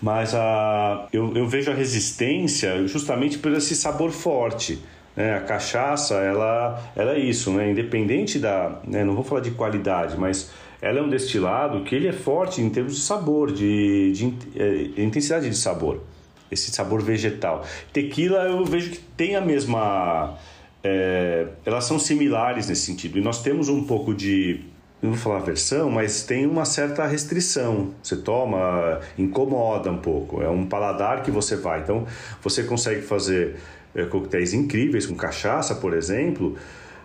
mas 0.00 0.34
a, 0.34 1.08
eu, 1.12 1.36
eu 1.36 1.46
vejo 1.46 1.70
a 1.70 1.74
resistência 1.74 2.86
justamente 2.86 3.38
por 3.38 3.52
esse 3.52 3.76
sabor 3.76 4.10
forte. 4.10 4.80
Né? 5.16 5.36
A 5.36 5.40
cachaça, 5.40 6.14
ela, 6.16 6.92
ela 6.96 7.14
é 7.14 7.18
isso, 7.18 7.52
né? 7.52 7.70
independente 7.70 8.38
da. 8.38 8.80
Né? 8.84 9.04
Não 9.04 9.14
vou 9.14 9.24
falar 9.24 9.40
de 9.40 9.52
qualidade, 9.52 10.18
mas 10.18 10.50
ela 10.80 10.98
é 10.98 11.02
um 11.02 11.08
destilado 11.08 11.84
que 11.84 11.94
ele 11.94 12.08
é 12.08 12.12
forte 12.12 12.60
em 12.60 12.68
termos 12.68 12.96
de 12.96 13.02
sabor, 13.02 13.52
de, 13.52 14.12
de, 14.12 14.30
de 14.30 14.60
é, 14.60 15.02
intensidade 15.02 15.48
de 15.48 15.56
sabor, 15.56 16.02
esse 16.50 16.72
sabor 16.72 17.00
vegetal. 17.00 17.64
Tequila 17.92 18.48
eu 18.48 18.64
vejo 18.64 18.90
que 18.90 18.98
tem 19.16 19.36
a 19.36 19.40
mesma. 19.40 20.36
É, 20.82 21.46
elas 21.64 21.84
são 21.84 21.96
similares 21.96 22.68
nesse 22.68 22.82
sentido. 22.82 23.16
E 23.16 23.20
nós 23.20 23.40
temos 23.40 23.68
um 23.68 23.84
pouco 23.84 24.12
de 24.12 24.71
não 25.02 25.10
vou 25.10 25.18
falar 25.18 25.40
versão, 25.40 25.90
mas 25.90 26.22
tem 26.22 26.46
uma 26.46 26.64
certa 26.64 27.04
restrição. 27.06 27.92
Você 28.00 28.16
toma, 28.16 29.00
incomoda 29.18 29.90
um 29.90 29.98
pouco. 29.98 30.40
É 30.40 30.48
um 30.48 30.64
paladar 30.64 31.24
que 31.24 31.30
você 31.30 31.56
vai. 31.56 31.80
Então, 31.80 32.06
você 32.40 32.62
consegue 32.62 33.02
fazer 33.02 33.56
é, 33.96 34.04
coquetéis 34.04 34.54
incríveis 34.54 35.04
com 35.04 35.16
cachaça, 35.16 35.74
por 35.74 35.92
exemplo, 35.92 36.56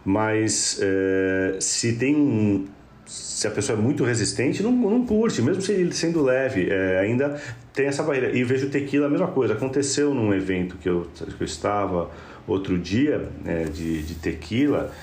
mas 0.05 0.79
é, 0.79 1.57
se 1.59 1.93
tem 1.93 2.15
um, 2.15 2.67
se 3.07 3.47
a 3.47 3.51
pessoa 3.51 3.75
é 3.75 3.81
muito 3.81 4.03
resistente, 4.03 4.61
não, 4.61 4.71
não 4.71 5.03
curte, 5.03 5.41
mesmo 5.41 5.61
se 5.63 5.91
sendo 5.93 6.21
leve, 6.21 6.69
é, 6.69 6.99
ainda 6.99 7.41
tem 7.73 7.87
essa 7.87 8.03
barreira. 8.03 8.29
E 8.29 8.43
vejo 8.43 8.69
tequila 8.69 9.07
a 9.07 9.09
mesma 9.09 9.27
coisa. 9.27 9.55
Aconteceu 9.55 10.13
num 10.13 10.31
evento 10.35 10.77
que 10.77 10.87
eu, 10.87 11.07
que 11.15 11.41
eu 11.41 11.45
estava 11.45 12.11
outro 12.47 12.77
dia 12.77 13.27
de, 13.73 14.03
de 14.03 14.15
tequila 14.15 14.93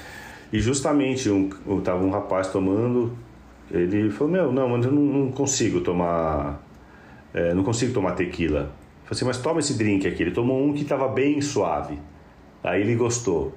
e 0.55 0.61
justamente 0.61 1.29
um, 1.29 1.51
tava 1.83 2.05
um 2.05 2.11
rapaz 2.11 2.47
tomando, 2.47 3.19
ele 3.69 4.09
falou, 4.09 4.33
meu, 4.33 4.53
não, 4.53 4.69
mas 4.69 4.87
eu 4.87 4.93
não, 4.93 5.03
não 5.03 5.33
consigo 5.33 5.81
tomar. 5.81 6.63
É, 7.35 7.53
não 7.53 7.65
consigo 7.65 7.93
tomar 7.93 8.13
tequila. 8.13 8.61
Eu 8.61 8.67
falei 8.67 9.11
assim, 9.11 9.25
mas 9.25 9.39
toma 9.39 9.59
esse 9.59 9.77
drink 9.77 10.07
aqui. 10.07 10.23
Ele 10.23 10.31
tomou 10.31 10.65
um 10.65 10.73
que 10.73 10.83
estava 10.83 11.09
bem 11.09 11.41
suave. 11.41 11.99
Aí 12.63 12.83
ele 12.83 12.95
gostou. 12.95 13.53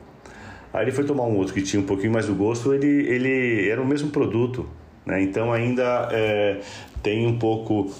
Aí 0.73 0.85
ele 0.85 0.91
foi 0.91 1.03
tomar 1.03 1.25
um 1.25 1.37
outro 1.37 1.53
que 1.53 1.61
tinha 1.61 1.79
um 1.79 1.85
pouquinho 1.85 2.13
mais 2.13 2.25
do 2.25 2.33
gosto, 2.33 2.73
ele, 2.73 2.87
ele 2.87 3.69
era 3.69 3.79
o 3.79 3.85
mesmo 3.85 4.09
produto. 4.09 4.67
Né? 5.05 5.21
Então 5.21 5.53
ainda 5.53 6.09
é, 6.11 6.61
tem 7.03 7.27
um 7.27 7.37
pouco 7.37 7.91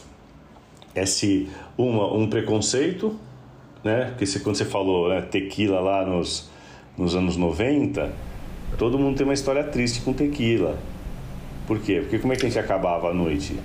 esse 0.95 1.47
uma, 1.77 2.11
um 2.11 2.27
preconceito, 2.27 3.15
né? 3.83 4.05
Porque 4.05 4.25
você, 4.25 4.39
quando 4.39 4.55
você 4.55 4.65
falou 4.65 5.09
né, 5.09 5.21
tequila 5.21 5.79
lá 5.81 6.03
nos, 6.03 6.49
nos 6.97 7.15
anos 7.15 7.37
90, 7.37 8.25
Todo 8.77 8.97
mundo 8.97 9.17
tem 9.17 9.25
uma 9.25 9.33
história 9.33 9.63
triste 9.63 10.01
com 10.01 10.13
tequila. 10.13 10.77
Por 11.65 11.79
quê? 11.79 11.99
Porque 12.01 12.19
como 12.19 12.33
é 12.33 12.35
que 12.35 12.45
a 12.45 12.49
gente 12.49 12.59
acabava 12.59 13.09
a 13.09 13.13
noite? 13.13 13.59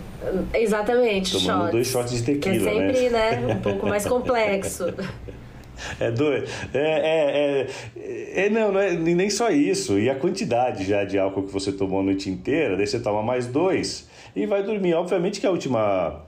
Exatamente, 0.53 1.33
Tomando 1.33 1.61
shots. 1.61 1.71
dois 1.73 1.87
shots 1.87 2.13
de 2.13 2.23
tequila, 2.23 2.71
é 2.71 2.93
sempre, 2.93 3.11
né? 3.11 3.37
né 3.37 3.55
um 3.55 3.61
pouco 3.61 3.87
mais 3.87 4.07
complexo. 4.07 4.87
É 5.99 6.11
doido. 6.11 6.47
É, 6.73 6.79
é, 6.79 7.67
é, 7.97 8.47
é, 8.47 8.51
não, 8.51 8.71
não 8.71 8.81
é 8.81 8.93
nem 8.93 9.29
só 9.29 9.51
isso. 9.51 9.99
E 9.99 10.09
a 10.09 10.15
quantidade 10.15 10.85
já 10.85 11.05
de 11.05 11.19
álcool 11.19 11.43
que 11.43 11.53
você 11.53 11.73
tomou 11.73 12.01
a 12.01 12.03
noite 12.03 12.31
inteira, 12.31 12.77
daí 12.77 12.87
você 12.87 13.01
toma 13.01 13.23
mais 13.23 13.47
dois 13.47 14.09
e 14.37 14.47
vai 14.47 14.63
dormir. 14.63 14.95
Obviamente 14.95 15.41
que 15.41 15.47
a 15.47 15.51
última. 15.51 16.25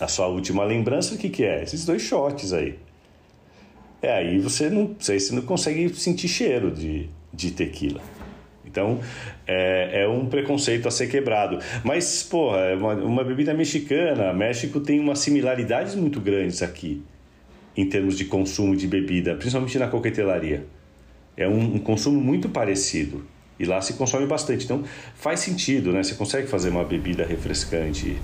A 0.00 0.08
sua 0.08 0.26
última 0.26 0.64
lembrança, 0.64 1.14
o 1.14 1.18
que, 1.18 1.30
que 1.30 1.44
é? 1.44 1.62
Esses 1.62 1.84
dois 1.84 2.02
shots 2.02 2.52
aí. 2.52 2.76
É, 4.02 4.12
aí 4.12 4.40
você 4.40 4.68
não, 4.68 4.94
você 4.98 5.18
não 5.32 5.42
consegue 5.42 5.88
sentir 5.94 6.26
cheiro 6.26 6.72
de, 6.72 7.08
de 7.34 7.50
tequila. 7.50 8.00
Então, 8.66 9.00
é, 9.46 10.02
é, 10.02 10.08
um 10.08 10.26
preconceito 10.26 10.88
a 10.88 10.90
ser 10.90 11.06
quebrado. 11.06 11.58
Mas, 11.84 12.22
porra, 12.22 12.58
é 12.58 12.74
uma, 12.74 12.94
uma 12.94 13.24
bebida 13.24 13.54
mexicana. 13.54 14.32
México 14.32 14.80
tem 14.80 14.98
umas 14.98 15.20
similaridades 15.20 15.94
muito 15.94 16.20
grandes 16.20 16.62
aqui, 16.62 17.02
em 17.76 17.88
termos 17.88 18.16
de 18.16 18.24
consumo 18.24 18.74
de 18.74 18.88
bebida, 18.88 19.34
principalmente 19.36 19.78
na 19.78 19.86
coquetelaria. 19.86 20.66
É 21.36 21.46
um, 21.46 21.76
um 21.76 21.78
consumo 21.78 22.20
muito 22.20 22.48
parecido. 22.48 23.24
E 23.58 23.64
lá 23.64 23.80
se 23.80 23.94
consome 23.94 24.26
bastante. 24.26 24.64
Então 24.64 24.82
faz 25.14 25.40
sentido, 25.40 25.92
né? 25.92 26.02
Você 26.02 26.14
consegue 26.14 26.46
fazer 26.46 26.70
uma 26.70 26.84
bebida 26.84 27.24
refrescante. 27.24 28.20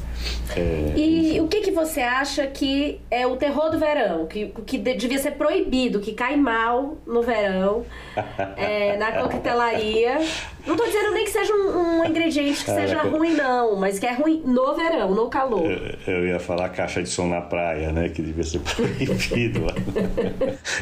É, 0.57 0.93
e 0.97 1.41
o 1.41 1.47
que, 1.47 1.61
que 1.61 1.71
você 1.71 2.01
acha 2.01 2.47
que 2.47 3.01
é 3.11 3.27
o 3.27 3.37
terror 3.37 3.71
do 3.71 3.79
verão? 3.79 4.27
Que, 4.27 4.53
que 4.67 4.79
devia 4.79 5.19
ser 5.19 5.33
proibido, 5.33 6.01
que 6.01 6.13
cai 6.13 6.37
mal 6.37 6.99
no 7.07 7.23
verão, 7.23 7.85
é, 8.57 8.97
na 8.97 9.13
coquetelaria. 9.13 10.19
Não 10.67 10.77
tô 10.77 10.85
dizendo 10.85 11.13
nem 11.13 11.25
que 11.25 11.31
seja 11.31 11.53
um, 11.53 12.01
um 12.01 12.05
ingrediente 12.05 12.65
que 12.65 12.71
seja 12.71 13.03
ruim, 13.03 13.35
não, 13.35 13.77
mas 13.77 13.99
que 13.99 14.07
é 14.07 14.13
ruim 14.13 14.43
no 14.45 14.75
verão, 14.75 15.15
no 15.15 15.29
calor. 15.29 15.71
Eu, 15.71 16.15
eu, 16.15 16.27
ia 16.27 16.39
falar 16.39 16.69
caixa 16.71 17.03
de 17.03 17.09
som 17.09 17.29
na 17.29 17.41
praia, 17.41 17.93
né? 17.93 18.09
Que 18.09 18.23
devia 18.23 18.45
ser 18.45 18.61
proibido. 18.77 19.67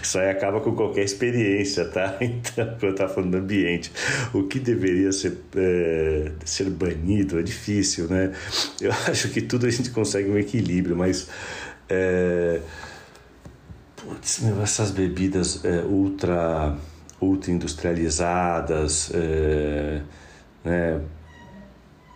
Isso 0.02 0.18
aí 0.18 0.30
acaba 0.30 0.60
com 0.60 0.74
qualquer 0.74 1.04
experiência, 1.04 1.84
tá? 1.86 2.16
Então, 2.28 2.76
eu 2.82 2.94
tava 2.94 3.12
falando 3.12 3.32
do 3.32 3.38
ambiente. 3.38 3.90
O 4.32 4.44
que 4.44 4.58
deveria 4.58 5.10
ser, 5.12 5.38
é, 5.56 6.32
ser 6.44 6.68
banido 6.70 7.38
é 7.38 7.42
difícil, 7.42 8.06
né? 8.08 8.32
Eu 8.80 8.92
acho 9.08 9.28
que 9.30 9.40
tudo 9.40 9.66
a 9.66 9.70
gente 9.70 9.90
consegue 9.90 10.30
um 10.30 10.38
equilíbrio, 10.38 10.96
mas. 10.96 11.28
É, 11.88 12.60
putz, 13.96 14.40
meu, 14.40 14.62
essas 14.62 14.90
bebidas 14.90 15.64
é, 15.64 15.82
ultra 15.82 16.76
ultra 17.20 17.50
industrializadas, 17.50 19.10
é, 19.14 20.00
né? 20.64 21.00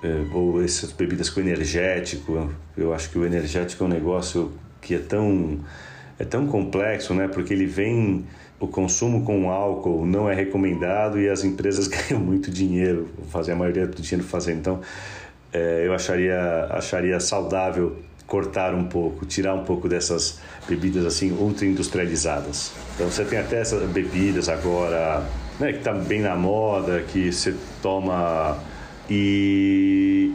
É, 0.03 0.27
ou 0.35 0.63
essas 0.63 0.91
bebidas 0.93 1.31
com 1.31 1.41
energético. 1.41 2.51
Eu 2.77 2.93
acho 2.93 3.09
que 3.11 3.19
o 3.19 3.25
energético 3.25 3.85
é 3.85 3.87
um 3.87 3.91
negócio 3.91 4.53
que 4.81 4.95
é 4.95 4.99
tão 4.99 5.61
é 6.19 6.25
tão 6.25 6.47
complexo, 6.47 7.15
né? 7.15 7.29
Porque 7.29 7.53
ele 7.53 7.67
vem 7.67 8.25
o 8.59 8.69
consumo 8.69 9.25
com 9.25 9.51
álcool 9.51 10.07
não 10.07 10.31
é 10.31 10.35
recomendado 10.35 11.21
e 11.21 11.29
as 11.29 11.43
empresas 11.43 11.87
ganham 11.89 12.21
muito 12.21 12.51
dinheiro, 12.51 13.09
fazem 13.31 13.55
a 13.55 13.57
maioria 13.57 13.87
do 13.87 14.01
dinheiro 14.01 14.27
fazendo. 14.27 14.59
Então, 14.59 14.81
é, 15.53 15.87
eu 15.87 15.93
acharia 15.93 16.65
acharia 16.71 17.21
saudável 17.21 17.97
cortar 18.27 18.75
um 18.75 18.85
pouco, 18.85 19.27
tirar 19.27 19.55
um 19.55 19.65
pouco 19.65 19.89
dessas 19.89 20.41
bebidas 20.69 21.05
assim 21.05 21.33
ultra 21.33 21.67
industrializadas. 21.67 22.73
Então 22.95 23.11
você 23.11 23.25
tem 23.25 23.39
até 23.39 23.61
essas 23.61 23.83
bebidas 23.91 24.49
agora, 24.49 25.27
né, 25.59 25.73
que 25.73 25.79
está 25.79 25.93
bem 25.93 26.21
na 26.21 26.35
moda, 26.35 27.03
que 27.03 27.33
você 27.33 27.55
toma 27.81 28.59
e 29.09 30.33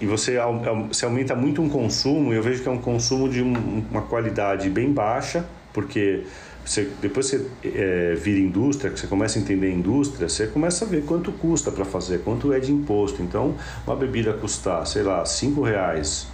e 0.00 0.06
você, 0.06 0.38
aumenta 0.38 1.34
muito 1.34 1.60
um 1.60 1.68
consumo, 1.68 2.32
e 2.32 2.36
eu 2.36 2.42
vejo 2.42 2.62
que 2.62 2.68
é 2.68 2.70
um 2.70 2.78
consumo 2.78 3.28
de 3.28 3.42
uma 3.42 4.02
qualidade 4.02 4.70
bem 4.70 4.92
baixa, 4.92 5.44
porque 5.72 6.22
você, 6.64 6.88
depois 7.00 7.26
você 7.26 7.46
é, 7.64 8.14
vira 8.14 8.38
indústria, 8.38 8.92
que 8.92 9.00
você 9.00 9.08
começa 9.08 9.38
a 9.38 9.42
entender 9.42 9.66
a 9.66 9.70
indústria, 9.70 10.28
você 10.28 10.46
começa 10.46 10.84
a 10.84 10.88
ver 10.88 11.02
quanto 11.04 11.32
custa 11.32 11.72
para 11.72 11.84
fazer, 11.84 12.20
quanto 12.20 12.52
é 12.52 12.60
de 12.60 12.70
imposto. 12.70 13.22
Então, 13.22 13.56
uma 13.86 13.96
bebida 13.96 14.32
custar, 14.34 14.86
sei 14.86 15.02
lá, 15.02 15.24
cinco 15.24 15.62
reais 15.62 16.28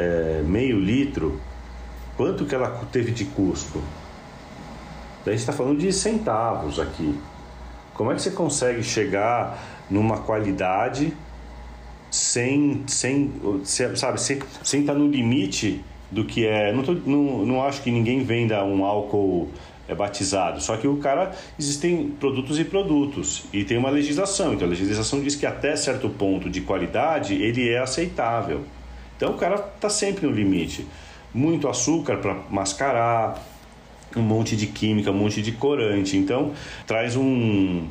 é, 0.00 0.42
meio 0.42 0.78
litro, 0.80 1.38
quanto 2.16 2.46
que 2.46 2.54
ela 2.54 2.68
teve 2.90 3.12
de 3.12 3.26
custo? 3.26 3.82
Daí 5.24 5.34
está 5.34 5.52
falando 5.52 5.78
de 5.78 5.92
centavos 5.92 6.80
aqui. 6.80 7.14
Como 7.92 8.10
é 8.10 8.14
que 8.14 8.22
você 8.22 8.30
consegue 8.30 8.82
chegar 8.82 9.58
numa 9.90 10.18
qualidade 10.18 11.12
sem, 12.10 12.82
sem 12.86 13.30
sabe, 13.64 14.20
sem, 14.20 14.40
sem 14.62 14.80
estar 14.80 14.94
tá 14.94 14.98
no 14.98 15.08
limite 15.08 15.84
do 16.10 16.24
que 16.24 16.46
é. 16.46 16.72
Não, 16.72 16.82
tô, 16.82 16.94
não, 16.94 17.44
não 17.44 17.62
acho 17.62 17.82
que 17.82 17.90
ninguém 17.90 18.24
venda 18.24 18.64
um 18.64 18.84
álcool 18.84 19.50
é 19.86 19.94
batizado. 19.94 20.62
Só 20.62 20.78
que 20.78 20.88
o 20.88 20.96
cara 20.96 21.32
existem 21.58 22.08
produtos 22.18 22.58
e 22.58 22.64
produtos 22.64 23.44
e 23.52 23.64
tem 23.64 23.76
uma 23.76 23.90
legislação. 23.90 24.54
Então 24.54 24.66
a 24.66 24.70
legislação 24.70 25.20
diz 25.20 25.36
que 25.36 25.44
até 25.44 25.76
certo 25.76 26.08
ponto 26.08 26.48
de 26.48 26.62
qualidade 26.62 27.34
ele 27.34 27.68
é 27.68 27.78
aceitável. 27.78 28.64
Então 29.20 29.34
o 29.34 29.36
cara 29.36 29.56
está 29.56 29.90
sempre 29.90 30.26
no 30.26 30.32
limite. 30.32 30.86
Muito 31.34 31.68
açúcar 31.68 32.16
para 32.16 32.34
mascarar, 32.48 33.38
um 34.16 34.22
monte 34.22 34.56
de 34.56 34.66
química, 34.66 35.10
um 35.10 35.14
monte 35.14 35.42
de 35.42 35.52
corante. 35.52 36.16
Então 36.16 36.52
traz 36.86 37.16
um 37.16 37.86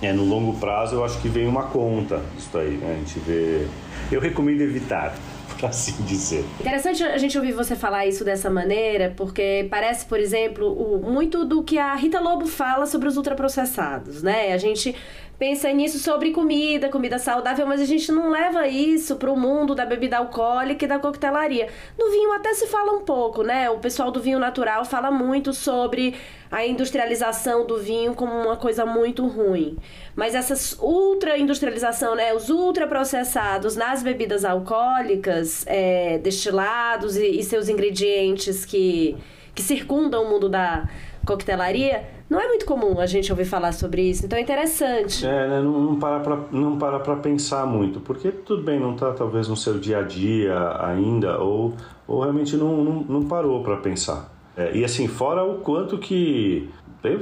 é, 0.00 0.12
no 0.12 0.24
longo 0.24 0.56
prazo 0.60 0.94
eu 0.94 1.04
acho 1.04 1.20
que 1.20 1.28
vem 1.28 1.48
uma 1.48 1.64
conta 1.64 2.22
isso 2.38 2.56
aí, 2.56 2.76
né? 2.76 2.92
A 2.94 2.98
gente 2.98 3.18
vê. 3.18 3.66
Eu 4.12 4.20
recomendo 4.20 4.60
evitar 4.60 5.16
assim 5.64 5.94
dizer. 6.04 6.44
Interessante 6.60 7.02
a 7.02 7.18
gente 7.18 7.36
ouvir 7.36 7.50
você 7.50 7.74
falar 7.74 8.06
isso 8.06 8.24
dessa 8.24 8.48
maneira, 8.48 9.12
porque 9.16 9.66
parece, 9.68 10.06
por 10.06 10.20
exemplo, 10.20 10.72
o, 10.72 11.10
muito 11.10 11.44
do 11.44 11.64
que 11.64 11.76
a 11.76 11.96
Rita 11.96 12.20
Lobo 12.20 12.46
fala 12.46 12.86
sobre 12.86 13.08
os 13.08 13.16
ultraprocessados, 13.16 14.22
né? 14.22 14.52
A 14.52 14.58
gente 14.58 14.94
pensa 15.40 15.72
nisso 15.72 15.98
sobre 15.98 16.32
comida, 16.32 16.90
comida 16.90 17.18
saudável, 17.18 17.66
mas 17.66 17.80
a 17.80 17.86
gente 17.86 18.12
não 18.12 18.28
leva 18.28 18.68
isso 18.68 19.16
para 19.16 19.32
o 19.32 19.36
mundo 19.40 19.74
da 19.74 19.86
bebida 19.86 20.18
alcoólica 20.18 20.84
e 20.84 20.88
da 20.88 20.98
coquetelaria. 20.98 21.66
No 21.98 22.10
vinho 22.10 22.30
até 22.34 22.52
se 22.52 22.66
fala 22.66 22.92
um 22.92 23.00
pouco, 23.00 23.42
né? 23.42 23.70
O 23.70 23.78
pessoal 23.78 24.10
do 24.10 24.20
vinho 24.20 24.38
natural 24.38 24.84
fala 24.84 25.10
muito 25.10 25.54
sobre 25.54 26.14
a 26.50 26.66
industrialização 26.66 27.66
do 27.66 27.78
vinho 27.78 28.14
como 28.14 28.30
uma 28.34 28.58
coisa 28.58 28.84
muito 28.84 29.26
ruim. 29.26 29.78
Mas 30.14 30.34
essa 30.34 30.54
ultra 30.84 31.38
industrialização, 31.38 32.14
né? 32.14 32.34
Os 32.34 32.50
ultraprocessados 32.50 33.76
nas 33.76 34.02
bebidas 34.02 34.44
alcoólicas, 34.44 35.64
é, 35.66 36.18
destilados 36.18 37.16
e, 37.16 37.38
e 37.38 37.42
seus 37.42 37.70
ingredientes 37.70 38.66
que, 38.66 39.16
que 39.54 39.62
circundam 39.62 40.22
o 40.22 40.28
mundo 40.28 40.50
da 40.50 40.86
coquetelaria, 41.24 42.19
não 42.30 42.40
é 42.40 42.46
muito 42.46 42.64
comum 42.64 43.00
a 43.00 43.06
gente 43.06 43.32
ouvir 43.32 43.44
falar 43.44 43.72
sobre 43.72 44.02
isso, 44.02 44.24
então 44.24 44.38
é 44.38 44.42
interessante. 44.42 45.26
É, 45.26 45.48
né? 45.48 45.60
não, 45.60 45.80
não 45.80 45.96
para 45.98 46.20
pra, 46.20 46.38
não 46.52 46.78
para 46.78 47.00
para 47.00 47.16
pensar 47.16 47.66
muito, 47.66 47.98
porque 47.98 48.30
tudo 48.30 48.62
bem, 48.62 48.78
não 48.78 48.94
está 48.94 49.10
talvez 49.12 49.48
no 49.48 49.56
seu 49.56 49.78
dia 49.80 49.98
a 49.98 50.02
dia 50.02 50.54
ainda, 50.80 51.38
ou, 51.40 51.74
ou 52.06 52.20
realmente 52.20 52.56
não, 52.56 52.84
não, 52.84 53.02
não 53.02 53.24
parou 53.24 53.64
para 53.64 53.76
pensar. 53.78 54.32
É, 54.56 54.76
e 54.76 54.84
assim, 54.84 55.08
fora 55.08 55.42
o 55.42 55.58
quanto 55.58 55.98
que. 55.98 56.70
Eu 57.02 57.20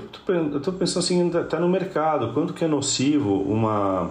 estou 0.57 0.75
pensando 0.75 0.99
assim, 1.05 1.31
até 1.37 1.59
no 1.59 1.69
mercado, 1.69 2.33
quanto 2.35 2.53
que 2.53 2.65
é 2.65 2.69
nocivo 2.69 3.43
uma 3.43 4.11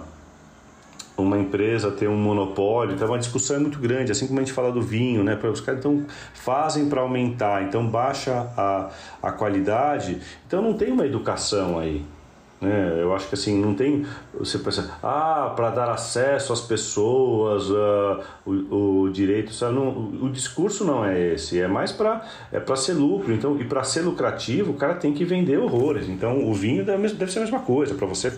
uma 1.18 1.38
empresa 1.38 1.90
ter 1.90 2.08
um 2.08 2.16
monopólio, 2.16 2.94
então 2.94 3.08
uma 3.08 3.18
discussão 3.18 3.56
é 3.56 3.58
muito 3.58 3.78
grande, 3.78 4.12
assim 4.12 4.26
como 4.26 4.38
a 4.38 4.42
gente 4.42 4.52
fala 4.52 4.70
do 4.70 4.80
vinho, 4.80 5.24
né? 5.24 5.38
Os 5.50 5.60
caras 5.60 5.80
então 5.80 6.04
fazem 6.32 6.88
para 6.88 7.00
aumentar, 7.00 7.64
então 7.64 7.86
baixa 7.86 8.50
a, 8.56 8.90
a 9.22 9.32
qualidade, 9.32 10.20
então 10.46 10.62
não 10.62 10.74
tem 10.74 10.92
uma 10.92 11.04
educação 11.04 11.78
aí. 11.78 12.04
Né? 12.60 12.98
Eu 13.00 13.14
acho 13.14 13.28
que 13.28 13.34
assim, 13.34 13.60
não 13.60 13.74
tem. 13.74 14.04
Você 14.34 14.58
pensa, 14.58 14.90
ah, 15.02 15.52
para 15.54 15.70
dar 15.70 15.90
acesso 15.90 16.52
às 16.52 16.60
pessoas, 16.60 17.70
uh, 17.70 18.20
o, 18.44 19.04
o, 19.04 19.10
direito. 19.10 19.52
Sabe? 19.52 19.74
Não, 19.74 19.88
o 20.22 20.28
discurso 20.28 20.84
não 20.84 21.04
é 21.04 21.34
esse, 21.34 21.60
é 21.60 21.68
mais 21.68 21.92
para 21.92 22.24
é 22.52 22.76
ser 22.76 22.94
lucro. 22.94 23.32
Então, 23.32 23.60
e 23.60 23.64
para 23.64 23.84
ser 23.84 24.00
lucrativo, 24.00 24.72
o 24.72 24.74
cara 24.74 24.94
tem 24.94 25.12
que 25.12 25.24
vender 25.24 25.58
horrores. 25.58 26.08
Então, 26.08 26.48
o 26.48 26.52
vinho 26.52 26.84
deve 26.84 27.30
ser 27.30 27.38
a 27.38 27.42
mesma 27.42 27.60
coisa, 27.60 27.94
para 27.94 28.06
você 28.06 28.32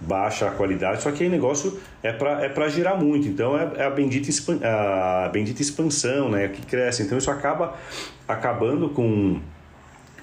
baixa 0.00 0.48
a 0.48 0.50
qualidade, 0.50 1.02
só 1.02 1.12
que 1.12 1.22
aí 1.22 1.28
o 1.28 1.32
negócio 1.32 1.78
é 2.02 2.12
para 2.12 2.42
é 2.42 2.68
girar 2.70 2.98
muito, 2.98 3.28
então 3.28 3.58
é, 3.58 3.70
é 3.76 3.84
a, 3.84 3.90
bendita 3.90 4.30
a 4.66 5.28
bendita 5.28 5.60
expansão 5.60 6.30
né, 6.30 6.48
que 6.48 6.62
cresce, 6.62 7.02
então 7.02 7.18
isso 7.18 7.30
acaba 7.30 7.74
acabando 8.26 8.88
com, 8.88 9.40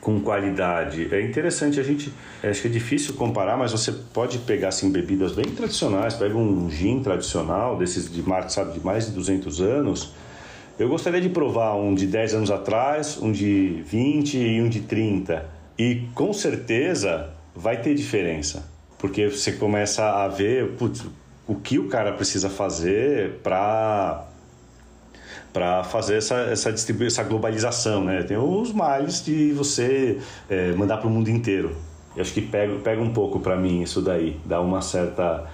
com 0.02 0.20
qualidade. 0.20 1.14
É 1.14 1.22
interessante, 1.22 1.80
a 1.80 1.84
gente, 1.84 2.12
acho 2.44 2.62
que 2.62 2.68
é 2.68 2.72
difícil 2.72 3.14
comparar, 3.14 3.56
mas 3.56 3.72
você 3.72 3.92
pode 3.92 4.40
pegar 4.40 4.70
assim, 4.70 4.92
bebidas 4.92 5.34
bem 5.34 5.46
tradicionais, 5.46 6.16
pega 6.16 6.36
um 6.36 6.70
gin 6.72 7.04
tradicional, 7.04 7.78
desses 7.78 8.12
de 8.12 8.24
marca, 8.24 8.50
sabe, 8.50 8.80
de 8.80 8.84
mais 8.84 9.06
de 9.06 9.12
200 9.12 9.62
anos, 9.62 10.14
eu 10.80 10.90
gostaria 10.90 11.22
de 11.22 11.30
provar 11.30 11.76
um 11.76 11.94
de 11.94 12.08
10 12.08 12.34
anos 12.36 12.52
atrás, 12.52 13.20
um 13.22 13.32
de 13.32 13.84
20 13.86 14.38
e 14.38 14.62
um 14.62 14.70
de 14.70 14.82
30, 14.82 15.46
e 15.78 16.04
com 16.16 16.34
certeza 16.34 17.30
vai 17.56 17.82
ter 17.82 17.94
diferença 17.94 18.77
porque 18.98 19.30
você 19.30 19.52
começa 19.54 20.04
a 20.24 20.28
ver 20.28 20.72
putz, 20.78 21.06
o 21.48 21.56
que 21.56 21.80
o 21.80 21.88
cara 21.88 22.14
precisa 22.14 22.50
fazer 22.50 23.40
para 23.44 24.26
para 25.54 25.84
fazer 25.84 26.18
essa, 26.18 26.36
essa 26.36 26.70
essa 26.70 27.24
globalização, 27.24 28.04
né? 28.04 28.22
Tem 28.24 28.38
os 28.38 28.72
males 28.72 29.24
de 29.24 29.54
você 29.54 30.20
é, 30.50 30.72
mandar 30.74 30.98
para 30.98 31.08
o 31.08 31.10
mundo 31.10 31.30
inteiro. 31.30 31.76
Eu 32.16 32.22
acho 32.22 32.34
que 32.34 32.42
pega, 32.42 32.76
pega 32.80 33.02
um 33.02 33.14
pouco 33.14 33.40
para 33.40 33.56
mim 33.56 33.82
isso 33.82 34.02
daí, 34.02 34.40
dá 34.46 34.60
uma 34.60 34.82
certa 34.82 35.48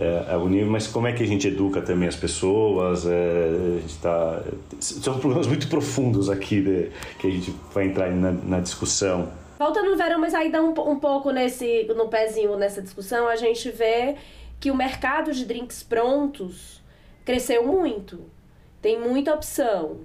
é, 0.00 0.36
nível, 0.48 0.70
mas 0.70 0.86
como 0.86 1.06
é 1.06 1.12
que 1.12 1.22
a 1.22 1.26
gente 1.26 1.46
educa 1.46 1.82
também 1.82 2.08
as 2.08 2.16
pessoas? 2.16 3.06
É, 3.06 3.80
tá, 4.00 4.40
são 4.80 5.18
problemas 5.18 5.46
muito 5.46 5.68
profundos 5.68 6.30
aqui 6.30 6.62
de, 6.62 6.90
que 7.18 7.26
a 7.26 7.30
gente 7.30 7.54
vai 7.74 7.86
entrar 7.86 8.10
na, 8.10 8.32
na 8.32 8.60
discussão. 8.60 9.28
Voltando 9.60 9.90
no 9.90 9.96
verão, 9.98 10.18
mas 10.18 10.32
ainda 10.32 10.62
um, 10.62 10.70
um 10.70 10.98
pouco 10.98 11.30
nesse, 11.30 11.84
no 11.94 12.08
pezinho 12.08 12.56
nessa 12.56 12.80
discussão, 12.80 13.28
a 13.28 13.36
gente 13.36 13.70
vê 13.70 14.16
que 14.58 14.70
o 14.70 14.74
mercado 14.74 15.34
de 15.34 15.44
drinks 15.44 15.82
prontos 15.82 16.82
cresceu 17.26 17.66
muito. 17.66 18.24
Tem 18.80 18.98
muita 18.98 19.34
opção. 19.34 19.98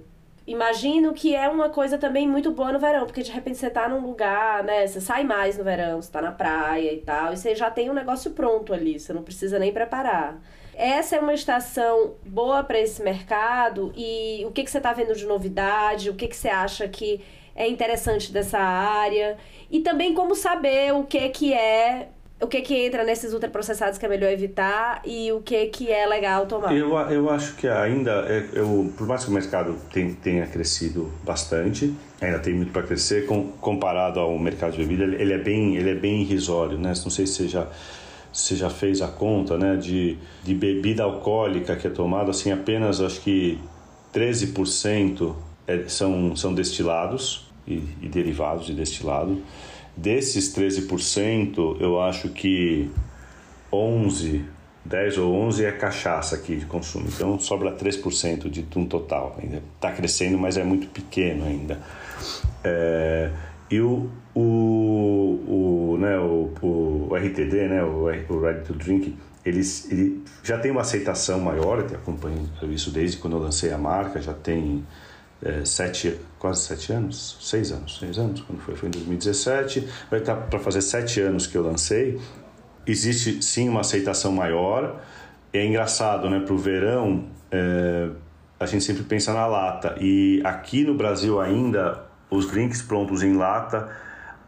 Imagino 0.46 1.14
que 1.14 1.34
é 1.34 1.48
uma 1.48 1.70
coisa 1.70 1.96
também 1.96 2.28
muito 2.28 2.50
boa 2.50 2.70
no 2.70 2.78
verão, 2.78 3.06
porque 3.06 3.22
de 3.22 3.30
repente 3.30 3.56
você 3.56 3.70
tá 3.70 3.88
num 3.88 4.06
lugar, 4.06 4.62
né? 4.62 4.86
Você 4.86 5.00
sai 5.00 5.24
mais 5.24 5.56
no 5.56 5.64
verão, 5.64 6.02
você 6.02 6.12
tá 6.12 6.20
na 6.20 6.32
praia 6.32 6.92
e 6.92 6.98
tal, 6.98 7.32
e 7.32 7.38
você 7.38 7.54
já 7.54 7.70
tem 7.70 7.88
um 7.88 7.94
negócio 7.94 8.32
pronto 8.32 8.74
ali, 8.74 9.00
você 9.00 9.14
não 9.14 9.22
precisa 9.22 9.58
nem 9.58 9.72
preparar. 9.72 10.38
Essa 10.74 11.16
é 11.16 11.18
uma 11.18 11.32
estação 11.32 12.16
boa 12.26 12.62
para 12.62 12.78
esse 12.78 13.02
mercado 13.02 13.90
e 13.96 14.44
o 14.44 14.50
que, 14.50 14.62
que 14.62 14.70
você 14.70 14.82
tá 14.82 14.92
vendo 14.92 15.14
de 15.14 15.24
novidade? 15.24 16.10
O 16.10 16.14
que, 16.14 16.28
que 16.28 16.36
você 16.36 16.50
acha 16.50 16.86
que 16.86 17.24
é 17.56 17.66
interessante 17.68 18.30
dessa 18.30 18.58
área 18.58 19.36
e 19.70 19.80
também 19.80 20.14
como 20.14 20.34
saber 20.34 20.92
o 20.92 21.04
que 21.04 21.28
que 21.30 21.52
é 21.52 22.08
o 22.40 22.46
que 22.46 22.60
que 22.60 22.74
entra 22.74 23.02
nesses 23.02 23.32
ultraprocessados 23.32 23.98
que 23.98 24.04
é 24.04 24.08
melhor 24.08 24.30
evitar 24.30 25.00
e 25.06 25.32
o 25.32 25.40
que 25.40 25.66
que 25.66 25.90
é 25.90 26.06
legal 26.06 26.46
tomar. 26.46 26.76
Eu, 26.76 26.94
eu 27.10 27.30
acho 27.30 27.56
que 27.56 27.66
ainda, 27.66 28.10
é, 28.28 28.46
eu, 28.52 28.92
por 28.96 29.06
mais 29.06 29.24
que 29.24 29.30
o 29.30 29.32
mercado 29.32 29.74
tem, 29.90 30.12
tenha 30.12 30.46
crescido 30.46 31.10
bastante, 31.24 31.94
ainda 32.20 32.38
tem 32.38 32.52
muito 32.52 32.72
para 32.72 32.82
crescer, 32.82 33.24
com, 33.24 33.52
comparado 33.52 34.20
ao 34.20 34.38
mercado 34.38 34.72
de 34.72 34.84
bebida, 34.84 35.04
ele 35.04 35.32
é 35.32 35.38
bem, 35.38 35.76
ele 35.76 35.90
é 35.90 35.94
bem 35.94 36.20
irrisório, 36.20 36.76
né? 36.76 36.92
Não 37.02 37.10
sei 37.10 37.26
se 37.26 37.34
você 37.36 37.48
já, 37.48 37.66
você 38.30 38.54
já 38.54 38.68
fez 38.68 39.00
a 39.00 39.08
conta, 39.08 39.56
né? 39.56 39.76
De, 39.76 40.18
de 40.44 40.54
bebida 40.54 41.04
alcoólica 41.04 41.74
que 41.74 41.86
é 41.86 41.90
tomada, 41.90 42.30
assim, 42.32 42.52
apenas 42.52 43.00
acho 43.00 43.22
que 43.22 43.58
13% 44.12 45.34
é, 45.66 45.84
são, 45.88 46.36
são 46.36 46.52
destilados, 46.52 47.45
e, 47.66 47.82
e 48.02 48.08
derivados 48.08 48.66
de 48.66 48.74
destilado. 48.74 49.42
Desses 49.96 50.54
13%, 50.54 51.80
eu 51.80 52.00
acho 52.00 52.28
que 52.28 52.90
11, 53.72 54.44
10 54.84 55.18
ou 55.18 55.34
11 55.34 55.64
é 55.64 55.72
cachaça 55.72 56.36
aqui 56.36 56.56
de 56.56 56.66
consumo. 56.66 57.06
Então 57.08 57.38
sobra 57.40 57.72
3% 57.72 58.48
de 58.48 58.66
um 58.76 58.86
total. 58.86 59.36
Ainda 59.42 59.62
está 59.74 59.90
crescendo, 59.92 60.38
mas 60.38 60.56
é 60.56 60.64
muito 60.64 60.86
pequeno 60.88 61.46
ainda. 61.46 61.80
É, 62.62 63.30
e 63.70 63.80
o, 63.80 64.10
o, 64.34 64.40
o, 65.48 65.96
né, 65.98 66.18
o, 66.18 66.52
o, 66.62 67.08
RTD, 67.14 67.68
né, 67.68 67.82
o, 67.82 68.04
o 68.28 68.40
Ready 68.40 68.64
to 68.64 68.74
Drink, 68.74 69.16
eles, 69.44 69.90
ele 69.90 70.22
já 70.42 70.58
tem 70.58 70.70
uma 70.70 70.82
aceitação 70.82 71.40
maior, 71.40 71.78
eu 71.78 71.96
acompanho 71.96 72.48
isso 72.70 72.90
desde 72.90 73.16
quando 73.16 73.36
eu 73.36 73.42
lancei 73.42 73.72
a 73.72 73.78
marca, 73.78 74.20
já 74.20 74.34
tem 74.34 74.84
é, 75.42 75.64
sete, 75.64 76.18
quase 76.38 76.62
sete 76.62 76.92
anos, 76.92 77.36
seis 77.40 77.70
anos, 77.70 77.98
seis 77.98 78.18
anos, 78.18 78.40
quando 78.40 78.60
foi, 78.60 78.74
foi 78.74 78.88
em 78.88 78.92
2017, 78.92 79.86
vai 80.10 80.20
estar 80.20 80.34
para 80.34 80.58
fazer 80.58 80.80
sete 80.80 81.20
anos 81.20 81.46
que 81.46 81.56
eu 81.56 81.62
lancei. 81.62 82.18
Existe 82.86 83.42
sim 83.42 83.68
uma 83.68 83.80
aceitação 83.80 84.32
maior. 84.32 85.00
É 85.52 85.64
engraçado, 85.64 86.30
né? 86.30 86.40
Para 86.40 86.54
o 86.54 86.58
verão, 86.58 87.26
é, 87.50 88.08
a 88.58 88.66
gente 88.66 88.84
sempre 88.84 89.02
pensa 89.02 89.32
na 89.32 89.46
lata. 89.46 89.96
E 90.00 90.40
aqui 90.44 90.84
no 90.84 90.94
Brasil 90.94 91.40
ainda, 91.40 92.04
os 92.30 92.50
drinks 92.50 92.82
prontos 92.82 93.22
em 93.22 93.34
lata, 93.36 93.90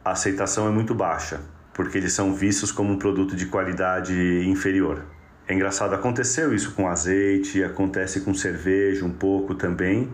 a 0.04 0.12
aceitação 0.12 0.68
é 0.68 0.70
muito 0.70 0.94
baixa, 0.94 1.40
porque 1.74 1.98
eles 1.98 2.12
são 2.12 2.32
vistos 2.34 2.72
como 2.72 2.92
um 2.92 2.98
produto 2.98 3.36
de 3.36 3.46
qualidade 3.46 4.14
inferior. 4.46 5.04
É 5.46 5.54
engraçado, 5.54 5.94
aconteceu 5.94 6.54
isso 6.54 6.72
com 6.72 6.88
azeite, 6.88 7.64
acontece 7.64 8.20
com 8.20 8.34
cerveja 8.34 9.04
um 9.04 9.10
pouco 9.10 9.54
também 9.54 10.12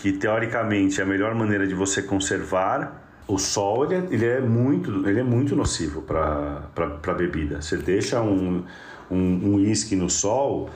que 0.00 0.12
teoricamente 0.12 1.00
é 1.00 1.04
a 1.04 1.06
melhor 1.06 1.34
maneira 1.34 1.66
de 1.66 1.74
você 1.74 2.02
conservar 2.02 3.02
o 3.26 3.38
sol 3.38 3.84
ele 3.84 3.94
é, 3.94 4.08
ele 4.10 4.26
é 4.26 4.40
muito 4.40 5.08
ele 5.08 5.20
é 5.20 5.24
muito 5.24 5.56
nocivo 5.56 6.02
para 6.02 6.62
a 6.76 7.14
bebida 7.14 7.60
você 7.60 7.76
deixa 7.76 8.20
um 8.20 8.64
um 9.10 9.54
uísque 9.54 9.96
no 9.96 10.10
sol 10.10 10.70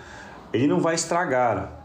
ele 0.53 0.67
não 0.67 0.81
vai 0.81 0.95
estragar 0.95 1.79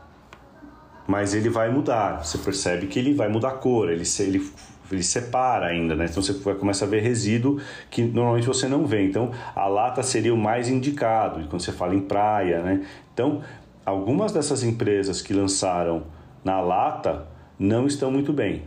mas 1.08 1.34
ele 1.34 1.50
vai 1.50 1.70
mudar 1.70 2.24
você 2.26 2.38
percebe 2.38 2.88
que 2.88 2.98
ele 2.98 3.14
vai 3.14 3.28
mudar 3.28 3.50
a 3.50 3.54
cor 3.54 3.90
ele 3.90 4.04
ele 4.20 4.52
ele 4.92 5.04
separa 5.04 5.68
ainda, 5.68 5.96
né? 5.96 6.06
Então 6.10 6.22
você 6.22 6.34
começa 6.56 6.86
a 6.86 6.88
ver 6.88 7.02
resíduo 7.02 7.60
que 7.90 8.04
normalmente 8.04 8.48
você 8.48 8.68
não 8.68 8.86
vê. 8.86 9.04
Então 9.04 9.32
a 9.56 9.68
lata 9.68 10.04
seria 10.04 10.34
o 10.34 10.38
mais 10.38 10.70
indicado, 10.70 11.48
quando 11.48 11.62
você 11.62 11.72
fala 11.72 11.96
em 11.96 12.02
praia, 12.02 12.62
né? 12.62 12.86
Então 13.14 13.42
algumas 13.86 14.32
dessas 14.32 14.64
empresas 14.64 15.22
que 15.22 15.34
lançaram 15.34 16.04
na 16.46 16.62
lata 16.62 17.28
não 17.60 17.88
estão 17.88 18.12
muito 18.12 18.32
bem. 18.32 18.64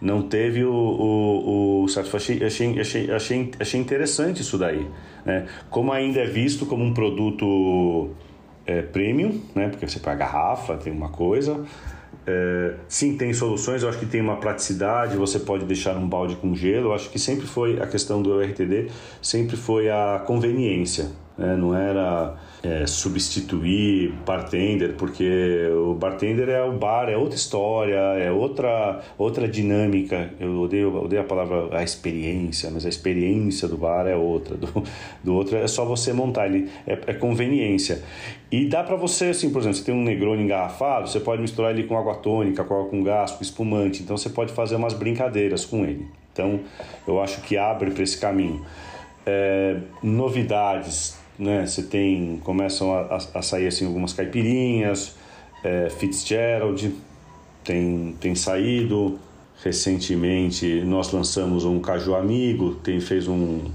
Não 0.00 0.20
teve 0.22 0.62
o, 0.64 0.74
o, 0.74 1.84
o 1.84 1.86
achei, 2.14 2.44
achei, 2.44 2.78
achei, 2.78 3.10
achei, 3.58 3.80
interessante 3.80 4.42
isso 4.42 4.58
daí. 4.58 4.86
Né? 5.24 5.46
Como 5.70 5.90
ainda 5.90 6.20
é 6.20 6.26
visto 6.26 6.66
como 6.66 6.84
um 6.84 6.92
produto 6.92 8.10
é, 8.66 8.82
premium, 8.82 9.40
né? 9.54 9.68
porque 9.68 9.88
você 9.88 9.98
paga 9.98 10.26
garrafa, 10.26 10.76
tem 10.76 10.92
uma 10.92 11.08
coisa. 11.08 11.64
É, 12.26 12.74
sim, 12.86 13.16
tem 13.16 13.32
soluções, 13.32 13.82
eu 13.82 13.88
acho 13.88 13.98
que 13.98 14.06
tem 14.06 14.20
uma 14.20 14.36
praticidade, 14.36 15.16
você 15.16 15.38
pode 15.38 15.64
deixar 15.64 15.96
um 15.96 16.08
balde 16.08 16.36
com 16.36 16.54
gelo. 16.54 16.88
Eu 16.88 16.94
acho 16.94 17.08
que 17.08 17.18
sempre 17.18 17.46
foi 17.46 17.80
a 17.80 17.86
questão 17.86 18.20
do 18.20 18.40
RTD, 18.40 18.90
sempre 19.22 19.56
foi 19.56 19.90
a 19.90 20.22
conveniência, 20.26 21.12
né? 21.36 21.56
não 21.56 21.74
era 21.74 22.36
é, 22.62 22.86
substituir 22.86 24.12
bartender, 24.24 24.94
porque 24.94 25.68
o 25.70 25.94
bartender 25.94 26.48
é 26.48 26.62
o 26.62 26.72
bar, 26.72 27.08
é 27.10 27.16
outra 27.16 27.36
história, 27.36 27.94
é 27.94 28.30
outra, 28.30 29.00
outra 29.18 29.46
dinâmica. 29.46 30.32
Eu 30.40 30.60
odeio, 30.60 30.94
odeio 30.96 31.22
a 31.22 31.24
palavra 31.24 31.76
a 31.76 31.82
experiência, 31.82 32.70
mas 32.70 32.86
a 32.86 32.88
experiência 32.88 33.68
do 33.68 33.76
bar 33.76 34.06
é 34.06 34.16
outra. 34.16 34.56
Do, 34.56 34.82
do 35.22 35.34
outro 35.34 35.56
é 35.56 35.66
só 35.66 35.84
você 35.84 36.12
montar, 36.12 36.46
ele 36.46 36.70
é, 36.86 36.98
é 37.06 37.12
conveniência. 37.14 38.02
E 38.50 38.66
dá 38.66 38.82
para 38.82 38.96
você, 38.96 39.26
assim, 39.26 39.50
por 39.50 39.58
exemplo, 39.58 39.76
você 39.76 39.84
tem 39.84 39.94
um 39.94 40.02
Negroni 40.02 40.44
engarrafado, 40.44 41.08
você 41.08 41.20
pode 41.20 41.42
misturar 41.42 41.72
ele 41.72 41.84
com 41.84 41.98
água 41.98 42.14
tônica, 42.14 42.62
com 42.64 43.02
gás, 43.02 43.32
com 43.32 43.42
espumante. 43.42 44.02
Então 44.02 44.16
você 44.16 44.30
pode 44.30 44.52
fazer 44.52 44.76
umas 44.76 44.94
brincadeiras 44.94 45.64
com 45.64 45.84
ele. 45.84 46.06
Então 46.32 46.60
eu 47.06 47.20
acho 47.20 47.42
que 47.42 47.56
abre 47.56 47.90
para 47.90 48.02
esse 48.02 48.16
caminho. 48.16 48.64
É, 49.26 49.76
novidades 50.02 51.23
né? 51.38 51.66
Você 51.66 51.82
tem 51.82 52.40
começam 52.44 52.94
a, 52.94 53.16
a 53.34 53.42
sair 53.42 53.66
assim 53.66 53.86
algumas 53.86 54.12
caipirinhas, 54.12 55.16
é, 55.62 55.88
Fitzgerald 55.90 56.94
tem 57.64 58.16
tem 58.20 58.34
saído 58.34 59.18
recentemente. 59.62 60.82
Nós 60.82 61.12
lançamos 61.12 61.64
um 61.64 61.80
caju 61.80 62.14
amigo, 62.14 62.76
tem 62.76 63.00
fez 63.00 63.26
um 63.26 63.70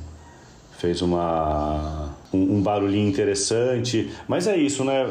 fez 0.78 1.02
uma 1.02 2.16
um, 2.32 2.58
um, 2.58 2.62
barulhinho 2.62 3.10
interessante, 3.10 4.10
mas 4.28 4.48
é 4.48 4.56
isso, 4.56 4.86
né? 4.86 5.04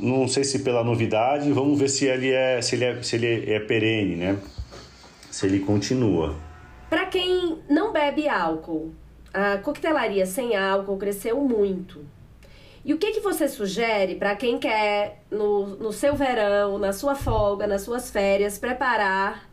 Não 0.00 0.28
sei 0.28 0.44
se 0.44 0.60
pela 0.60 0.84
novidade, 0.84 1.50
vamos 1.50 1.78
ver 1.78 1.88
se 1.88 2.04
ele 2.04 2.30
é 2.30 2.62
se 2.62 2.76
ele 2.76 2.84
é, 2.84 3.02
se 3.02 3.16
ele 3.16 3.50
é 3.50 3.58
perene, 3.58 4.16
né? 4.16 4.38
Se 5.30 5.46
ele 5.46 5.60
continua. 5.60 6.36
Para 6.88 7.06
quem 7.06 7.58
não 7.68 7.92
bebe 7.92 8.28
álcool, 8.28 8.92
a 9.36 9.58
coquetelaria 9.58 10.24
sem 10.24 10.56
álcool 10.56 10.96
cresceu 10.96 11.38
muito. 11.42 12.00
E 12.82 12.94
o 12.94 12.98
que, 12.98 13.12
que 13.12 13.20
você 13.20 13.46
sugere 13.48 14.14
para 14.14 14.34
quem 14.34 14.58
quer, 14.58 15.22
no, 15.30 15.66
no 15.76 15.92
seu 15.92 16.14
verão, 16.14 16.78
na 16.78 16.92
sua 16.92 17.14
folga, 17.14 17.66
nas 17.66 17.82
suas 17.82 18.10
férias, 18.10 18.56
preparar 18.56 19.50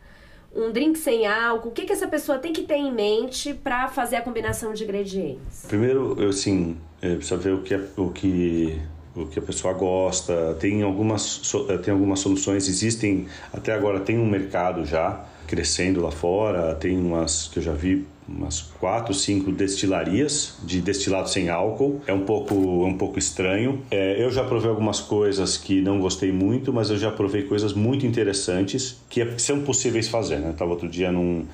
um 0.54 0.72
drink 0.72 0.96
sem 0.96 1.26
álcool? 1.26 1.68
O 1.68 1.72
que, 1.72 1.84
que 1.84 1.92
essa 1.92 2.08
pessoa 2.08 2.38
tem 2.38 2.52
que 2.52 2.62
ter 2.62 2.76
em 2.76 2.90
mente 2.90 3.52
para 3.52 3.88
fazer 3.88 4.16
a 4.16 4.22
combinação 4.22 4.72
de 4.72 4.84
ingredientes? 4.84 5.66
Primeiro, 5.68 6.16
eu, 6.18 6.30
assim, 6.30 6.78
é, 7.02 7.16
precisa 7.16 7.36
ver 7.36 7.52
o 7.52 7.62
que, 7.62 7.74
o 7.96 8.10
que 8.10 8.80
o 9.14 9.26
que 9.26 9.38
a 9.38 9.42
pessoa 9.42 9.74
gosta. 9.74 10.56
Tem 10.58 10.82
algumas, 10.82 11.40
tem 11.84 11.92
algumas 11.92 12.20
soluções, 12.20 12.68
existem, 12.68 13.28
até 13.52 13.72
agora 13.72 14.00
tem 14.00 14.18
um 14.18 14.26
mercado 14.26 14.84
já 14.84 15.24
crescendo 15.46 16.02
lá 16.02 16.10
fora, 16.10 16.74
tem 16.74 16.98
umas 16.98 17.48
que 17.48 17.58
eu 17.58 17.62
já 17.62 17.72
vi 17.72 18.06
umas 18.26 18.62
quatro, 18.62 19.12
cinco 19.12 19.52
destilarias 19.52 20.58
de 20.62 20.80
destilado 20.80 21.28
sem 21.28 21.48
álcool. 21.48 22.00
É 22.06 22.12
um 22.12 22.24
pouco, 22.24 22.54
é 22.54 22.86
um 22.86 22.96
pouco 22.96 23.18
estranho. 23.18 23.82
É, 23.90 24.22
eu 24.22 24.30
já 24.30 24.42
provei 24.44 24.70
algumas 24.70 25.00
coisas 25.00 25.56
que 25.56 25.80
não 25.80 26.00
gostei 26.00 26.32
muito, 26.32 26.72
mas 26.72 26.90
eu 26.90 26.96
já 26.96 27.10
provei 27.10 27.42
coisas 27.42 27.74
muito 27.74 28.06
interessantes 28.06 28.96
que 29.08 29.38
são 29.38 29.60
possíveis 29.62 30.08
fazer. 30.08 30.38
Né? 30.38 30.50
Estava 30.50 30.70
outro 30.70 30.88
dia 30.88 31.12
num, 31.12 31.44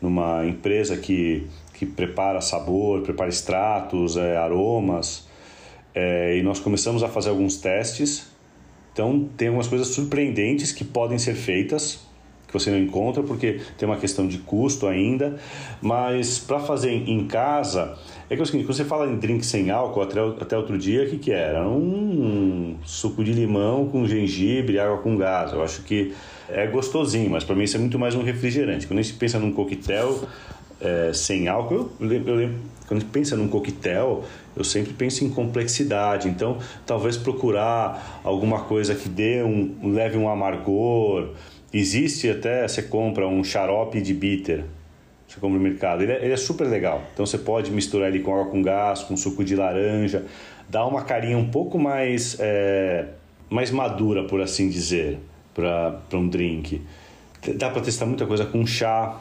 numa 0.00 0.46
empresa 0.46 0.96
que, 0.96 1.46
que 1.74 1.84
prepara 1.84 2.40
sabor, 2.40 3.02
prepara 3.02 3.28
extratos, 3.28 4.16
é, 4.16 4.36
aromas, 4.36 5.26
é, 5.94 6.38
e 6.38 6.42
nós 6.42 6.58
começamos 6.58 7.02
a 7.02 7.08
fazer 7.08 7.28
alguns 7.30 7.56
testes. 7.56 8.32
Então, 8.92 9.28
tem 9.36 9.48
algumas 9.48 9.66
coisas 9.66 9.88
surpreendentes 9.88 10.72
que 10.72 10.84
podem 10.84 11.18
ser 11.18 11.34
feitas 11.34 12.00
você 12.54 12.70
não 12.70 12.78
encontra 12.78 13.22
porque 13.22 13.60
tem 13.76 13.88
uma 13.88 13.96
questão 13.96 14.26
de 14.26 14.38
custo 14.38 14.86
ainda. 14.86 15.36
Mas 15.82 16.38
para 16.38 16.60
fazer 16.60 16.90
em 16.90 17.26
casa, 17.26 17.96
é 18.30 18.34
que 18.34 18.40
é 18.40 18.42
o 18.42 18.46
seguinte, 18.46 18.64
quando 18.64 18.76
você 18.76 18.84
fala 18.84 19.06
em 19.06 19.16
drink 19.16 19.44
sem 19.44 19.70
álcool, 19.70 20.02
até, 20.02 20.20
até 20.20 20.56
outro 20.56 20.78
dia, 20.78 21.04
o 21.04 21.10
que, 21.10 21.18
que 21.18 21.32
era? 21.32 21.68
Um 21.68 22.76
suco 22.84 23.22
de 23.22 23.32
limão 23.32 23.86
com 23.88 24.06
gengibre, 24.06 24.78
água 24.78 24.98
com 24.98 25.16
gás. 25.16 25.52
Eu 25.52 25.62
acho 25.62 25.82
que 25.82 26.14
é 26.48 26.66
gostosinho, 26.66 27.30
mas 27.30 27.44
para 27.44 27.54
mim 27.54 27.64
isso 27.64 27.76
é 27.76 27.80
muito 27.80 27.98
mais 27.98 28.14
um 28.14 28.22
refrigerante. 28.22 28.86
Quando 28.86 28.98
a 28.98 29.02
gente 29.02 29.14
pensa 29.14 29.38
num 29.38 29.52
coquetel 29.52 30.22
é, 30.80 31.12
sem 31.12 31.48
álcool, 31.48 31.90
eu 32.00 32.06
lembro, 32.06 32.32
eu 32.32 32.36
lembro, 32.36 32.56
quando 32.86 32.98
a 32.98 33.00
gente 33.00 33.10
pensa 33.10 33.36
num 33.36 33.48
coquetel, 33.48 34.24
eu 34.56 34.64
sempre 34.64 34.92
penso 34.92 35.24
em 35.24 35.30
complexidade. 35.30 36.28
Então, 36.28 36.58
talvez 36.86 37.16
procurar 37.16 38.20
alguma 38.22 38.60
coisa 38.60 38.94
que 38.94 39.08
dê 39.08 39.42
um, 39.42 39.92
leve 39.92 40.18
um 40.18 40.28
amargor, 40.28 41.30
Existe 41.76 42.30
até, 42.30 42.68
você 42.68 42.82
compra 42.82 43.26
um 43.26 43.42
xarope 43.42 44.00
de 44.00 44.14
bitter, 44.14 44.62
você 45.26 45.40
compra 45.40 45.58
no 45.58 45.64
mercado, 45.64 46.04
ele 46.04 46.12
é, 46.12 46.24
ele 46.24 46.32
é, 46.32 46.36
super 46.36 46.68
legal. 46.68 47.02
Então 47.12 47.26
você 47.26 47.36
pode 47.36 47.72
misturar 47.72 48.08
ele 48.08 48.20
com 48.20 48.32
água 48.32 48.46
com 48.46 48.62
gás, 48.62 49.02
com 49.02 49.16
suco 49.16 49.42
de 49.42 49.56
laranja, 49.56 50.24
dá 50.68 50.86
uma 50.86 51.02
carinha 51.02 51.36
um 51.36 51.50
pouco 51.50 51.76
mais, 51.76 52.36
é, 52.38 53.06
mais 53.50 53.72
madura, 53.72 54.22
por 54.22 54.40
assim 54.40 54.68
dizer, 54.68 55.18
para 55.52 56.00
um 56.12 56.28
drink. 56.28 56.80
Dá 57.56 57.68
para 57.68 57.82
testar 57.82 58.06
muita 58.06 58.24
coisa 58.24 58.46
com 58.46 58.64
chá, 58.64 59.20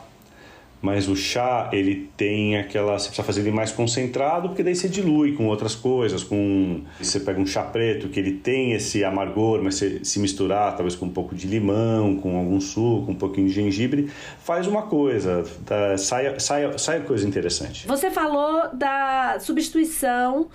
mas 0.84 1.08
o 1.08 1.16
chá 1.16 1.70
ele 1.72 2.10
tem 2.18 2.58
aquela 2.58 3.00
você 3.00 3.08
precisa 3.08 3.24
fazer 3.24 3.40
ele 3.40 3.52
mais 3.52 3.72
concentrado 3.72 4.50
porque 4.50 4.62
daí 4.62 4.76
você 4.76 4.90
dilui 4.90 5.32
com 5.32 5.48
outras 5.48 5.74
coisas 5.74 6.26
com 6.26 6.82
você 7.00 7.22
pega 7.22 7.40
um 7.40 7.46
chá 7.46 7.64
preto 7.64 8.10
que 8.10 8.20
ele 8.20 8.34
tem 8.34 8.74
esse 8.74 9.02
amargor 9.02 9.64
mas 9.64 9.76
você 9.76 10.04
se 10.04 10.20
misturar 10.20 10.76
talvez 10.76 10.94
com 10.94 11.06
um 11.06 11.10
pouco 11.10 11.34
de 11.34 11.48
limão 11.48 12.18
com 12.18 12.38
algum 12.38 12.60
suco 12.60 13.10
um 13.10 13.16
pouquinho 13.16 13.48
de 13.48 13.54
gengibre 13.54 14.12
faz 14.40 14.68
uma 14.68 14.82
coisa 14.82 15.46
tá, 15.66 15.98
sai, 15.98 16.38
sai, 16.38 16.78
sai 16.78 17.00
coisa 17.00 17.26
interessante 17.26 17.88
você 17.88 18.12
falou 18.12 18.76
da 18.76 19.38
substituição 19.40 20.50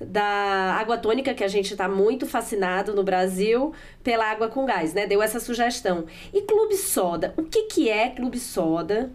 da 0.00 0.74
água 0.74 0.98
tônica, 0.98 1.32
que 1.32 1.44
a 1.44 1.48
gente 1.48 1.70
está 1.70 1.88
muito 1.88 2.26
fascinado 2.26 2.92
no 2.94 3.04
Brasil, 3.04 3.72
pela 4.02 4.28
água 4.28 4.48
com 4.48 4.66
gás, 4.66 4.92
né? 4.92 5.06
Deu 5.06 5.22
essa 5.22 5.38
sugestão. 5.38 6.04
E 6.32 6.42
clube 6.42 6.76
soda? 6.76 7.32
O 7.36 7.44
que, 7.44 7.62
que 7.64 7.88
é 7.88 8.08
clube 8.10 8.38
soda? 8.38 9.12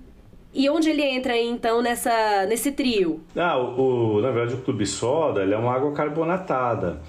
E 0.53 0.69
onde 0.69 0.89
ele 0.89 1.03
entra 1.03 1.37
então 1.37 1.81
nessa, 1.81 2.45
nesse 2.47 2.71
trio? 2.71 3.21
Ah, 3.35 3.57
o, 3.57 4.15
o 4.15 4.21
na 4.21 4.31
verdade 4.31 4.55
o 4.55 4.61
clube 4.63 4.85
soda 4.85 5.43
é 5.43 5.57
uma 5.57 5.73
água 5.73 5.91
carbonatada. 5.91 6.99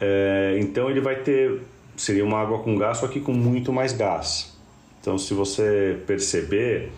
É, 0.00 0.56
então 0.60 0.90
ele 0.90 1.00
vai 1.00 1.16
ter 1.16 1.62
seria 1.96 2.24
uma 2.24 2.40
água 2.40 2.58
com 2.58 2.76
gás, 2.76 2.98
só 2.98 3.06
que 3.06 3.20
com 3.20 3.32
muito 3.32 3.72
mais 3.72 3.92
gás. 3.92 4.58
Então 5.00 5.16
se 5.16 5.32
você 5.32 5.98
perceber, 6.06 6.90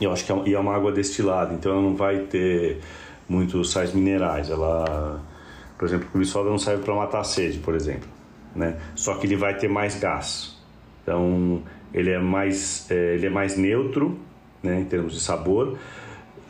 eu 0.00 0.10
acho 0.12 0.24
que 0.24 0.32
é, 0.32 0.52
é 0.52 0.58
uma 0.58 0.74
água 0.74 0.90
destilada, 0.90 1.52
então 1.52 1.72
ela 1.72 1.82
não 1.82 1.94
vai 1.94 2.20
ter 2.20 2.80
muitos 3.28 3.70
sais 3.72 3.92
minerais. 3.92 4.48
Ela, 4.48 5.20
por 5.78 5.86
exemplo, 5.86 6.06
o 6.08 6.10
clube 6.10 6.26
soda 6.26 6.48
não 6.48 6.58
serve 6.58 6.82
para 6.82 6.94
matar 6.94 7.20
a 7.20 7.24
sede, 7.24 7.58
por 7.58 7.74
exemplo, 7.74 8.08
né? 8.54 8.78
Só 8.94 9.14
que 9.16 9.26
ele 9.26 9.36
vai 9.36 9.56
ter 9.58 9.68
mais 9.68 9.98
gás. 10.00 10.56
Então 11.02 11.62
ele 11.92 12.10
é 12.10 12.18
mais, 12.18 12.90
é, 12.90 13.14
ele 13.14 13.26
é 13.26 13.30
mais 13.30 13.58
neutro 13.58 14.18
né, 14.66 14.80
em 14.80 14.84
termos 14.84 15.14
de 15.14 15.20
sabor. 15.20 15.78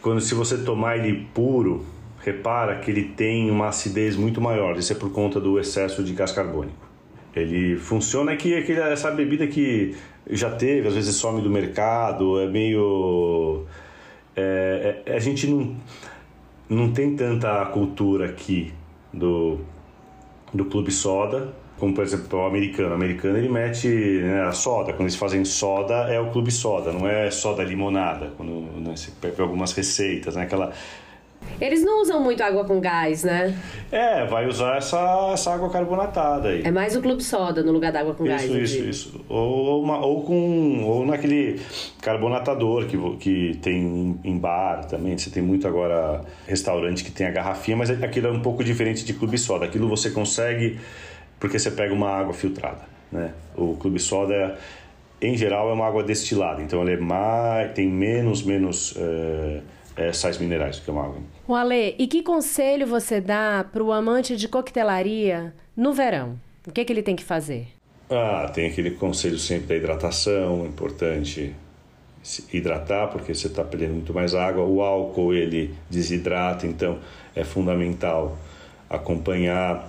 Quando 0.03 0.21
se 0.21 0.35
você 0.35 0.59
tomar 0.59 0.97
ele 0.97 1.29
puro, 1.35 1.85
repara 2.21 2.77
que 2.79 2.91
ele 2.91 3.05
tem 3.05 3.51
uma 3.51 3.69
acidez 3.69 4.17
muito 4.17 4.41
maior. 4.41 4.77
Isso 4.77 4.93
é 4.93 4.97
por 4.97 5.13
conta 5.13 5.39
do 5.39 5.59
excesso 5.59 6.03
de 6.03 6.13
gás 6.13 6.33
carbônico. 6.33 6.87
Ele 7.35 7.77
funciona 7.77 8.35
que 8.35 8.55
aquele, 8.55 8.81
essa 8.81 9.11
bebida 9.11 9.47
que 9.47 9.95
já 10.31 10.51
teve, 10.51 10.89
às 10.89 10.95
vezes 10.95 11.15
some 11.17 11.43
do 11.43 11.51
mercado, 11.51 12.41
é 12.41 12.47
meio. 12.47 13.65
É, 14.35 15.03
é, 15.07 15.15
a 15.15 15.19
gente 15.19 15.47
não, 15.47 15.77
não 16.69 16.93
tem 16.93 17.15
tanta 17.15 17.65
cultura 17.67 18.27
aqui 18.27 18.73
do, 19.13 19.61
do 20.53 20.65
clube 20.65 20.91
soda 20.91 21.55
como 21.79 21.95
por 21.95 22.05
exemplo 22.05 22.39
o 22.39 22.47
americano. 22.47 22.91
O 22.91 22.95
americano 22.95 23.39
ele 23.39 23.49
mete 23.49 23.89
né, 23.89 24.43
a 24.43 24.53
soda. 24.53 24.93
Quando 24.93 25.03
eles 25.03 25.17
fazem 25.17 25.45
soda 25.45 25.95
é 26.13 26.19
o 26.21 26.31
clube 26.31 26.51
soda, 26.51 26.93
não 26.93 27.07
é 27.07 27.31
soda 27.31 27.63
limonada. 27.63 28.33
Quando 28.37 28.51
né, 28.81 28.97
você 28.97 29.11
pega 29.21 29.43
algumas 29.43 29.73
receitas, 29.73 30.37
né, 30.37 30.45
aquela 30.45 30.73
Eles 31.61 31.85
não 31.85 32.01
usam 32.01 32.19
muito 32.21 32.43
água 32.43 32.65
com 32.65 32.81
gás, 32.81 33.25
né? 33.25 33.55
É, 33.93 34.25
vai 34.25 34.47
usar 34.47 34.79
essa, 34.79 35.31
essa 35.35 35.53
água 35.53 35.69
carbonatada 35.69 36.49
aí. 36.49 36.63
É 36.65 36.71
mais 36.71 36.97
o 36.97 37.03
clube 37.03 37.23
soda 37.23 37.63
no 37.63 37.73
lugar 37.73 37.93
da 37.93 38.01
água 38.01 38.15
com 38.15 38.25
isso, 38.25 38.33
gás. 38.33 38.45
Isso, 38.45 38.79
isso, 38.79 38.89
isso. 38.89 39.25
Ou, 39.29 39.83
uma, 39.83 39.99
ou 39.99 40.23
com 40.23 40.83
ou 40.83 41.05
naquele 41.05 41.61
carbonatador 42.01 42.87
que, 42.87 42.99
que 43.19 43.59
tem 43.61 44.19
em 44.25 44.39
bar 44.39 44.87
também. 44.87 45.17
Você 45.17 45.29
tem 45.29 45.43
muito 45.43 45.69
agora 45.69 46.23
restaurante 46.47 47.05
que 47.05 47.11
tem 47.11 47.27
a 47.27 47.31
garrafinha, 47.31 47.77
mas 47.77 47.91
aquilo 47.91 48.29
é 48.29 48.33
um 48.33 48.41
pouco 48.41 48.65
diferente 48.65 49.05
de 49.05 49.13
clube 49.13 49.37
soda. 49.37 49.67
Aquilo 49.67 49.89
você 49.89 50.11
consegue 50.11 50.79
porque 51.39 51.59
você 51.59 51.71
pega 51.71 51.93
uma 51.93 52.11
água 52.11 52.33
filtrada, 52.33 52.83
né? 53.11 53.33
O 53.57 53.77
clube 53.77 53.99
soda 53.99 54.59
em 55.21 55.37
geral 55.37 55.71
é 55.71 55.73
uma 55.73 55.87
água 55.87 56.03
destilada, 56.03 56.63
então 56.63 56.83
ele 56.83 56.93
é 56.93 56.97
mais, 56.97 57.73
tem 57.73 57.89
menos 57.89 58.43
menos 58.43 58.95
é, 59.97 60.13
sais 60.13 60.39
minerais 60.39 60.79
do 60.79 60.85
que 60.85 60.91
uma 60.91 61.05
água. 61.05 61.21
O 61.49 61.55
Ale, 61.55 61.95
e 61.99 62.07
que 62.07 62.23
conselho 62.23 62.87
você 62.87 63.21
dá 63.21 63.65
para 63.71 63.83
o 63.83 63.93
amante 63.93 64.37
de 64.37 64.49
coquetelaria 64.49 65.55
no 65.77 65.93
verão? 65.93 66.39
O 66.67 66.73
que, 66.73 66.81
é 66.81 66.85
que 66.85 66.93
ele 66.93 67.03
tem 67.03 67.17
que 67.17 67.25
fazer? 67.25 67.69
Ah, 68.11 68.51
tem 68.53 68.69
aquele 68.69 68.93
conselho 68.93 69.39
sempre 69.39 69.67
da 69.69 69.77
hidratação, 69.77 70.65
é 70.65 70.69
importante 70.69 71.55
se 72.23 72.45
hidratar 72.53 73.09
porque 73.09 73.33
você 73.35 73.47
está 73.47 73.63
perdendo 73.63 73.95
muito 73.95 74.13
mais 74.13 74.35
água. 74.35 74.65
O 74.65 74.83
álcool 74.83 75.33
ele 75.33 75.75
desidrata, 75.89 76.67
então 76.67 76.99
é 77.35 77.45
fundamental 77.45 78.37
acompanhar, 78.91 79.89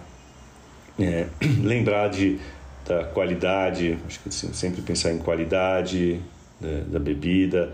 é, 1.00 1.28
lembrar 1.64 2.10
de 2.10 2.40
da 2.88 3.04
qualidade, 3.04 3.98
acho 4.08 4.20
que 4.22 4.34
sempre 4.34 4.82
pensar 4.82 5.12
em 5.12 5.18
qualidade 5.18 6.22
da, 6.60 6.94
da 6.94 7.00
bebida 7.00 7.74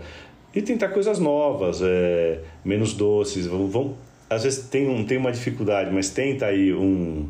e 0.54 0.60
tentar 0.60 0.88
coisas 0.88 1.18
novas, 1.18 1.80
é, 1.82 2.40
menos 2.64 2.94
doces. 2.94 3.46
Vão, 3.46 3.68
vão, 3.68 3.96
às 4.28 4.44
vezes 4.44 4.64
tem, 4.68 4.88
um, 4.88 5.04
tem 5.04 5.16
uma 5.16 5.32
dificuldade, 5.32 5.90
mas 5.92 6.10
tenta 6.10 6.46
aí 6.46 6.72
um. 6.72 7.28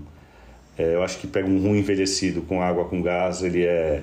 É, 0.77 0.95
eu 0.95 1.03
acho 1.03 1.19
que 1.19 1.27
pega 1.27 1.49
um 1.49 1.61
rum 1.61 1.77
envelhecido 1.77 2.43
com 2.43 2.61
água 2.61 2.85
com 2.87 3.01
gás, 3.03 3.43
ele 3.43 3.65
é. 3.65 4.03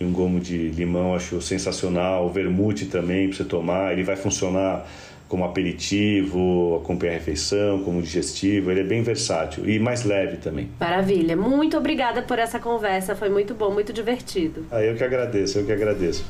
E 0.00 0.04
um 0.04 0.12
gomo 0.12 0.40
de 0.40 0.68
limão, 0.68 1.14
acho 1.14 1.40
sensacional. 1.40 2.26
O 2.26 2.28
vermute 2.28 2.86
também 2.86 3.28
para 3.28 3.36
você 3.36 3.44
tomar, 3.44 3.92
ele 3.92 4.02
vai 4.02 4.16
funcionar 4.16 4.88
como 5.32 5.46
aperitivo, 5.46 6.78
acompanhar 6.82 7.12
a 7.12 7.14
refeição, 7.14 7.82
como 7.82 8.02
digestivo. 8.02 8.70
Ele 8.70 8.80
é 8.80 8.84
bem 8.84 9.02
versátil 9.02 9.66
e 9.66 9.78
mais 9.78 10.04
leve 10.04 10.36
também. 10.36 10.68
Maravilha. 10.78 11.34
Muito 11.34 11.74
obrigada 11.74 12.20
por 12.20 12.38
essa 12.38 12.58
conversa. 12.58 13.16
Foi 13.16 13.30
muito 13.30 13.54
bom, 13.54 13.72
muito 13.72 13.94
divertido. 13.94 14.66
Ah, 14.70 14.82
eu 14.82 14.94
que 14.94 15.02
agradeço, 15.02 15.58
eu 15.58 15.64
que 15.64 15.72
agradeço. 15.72 16.22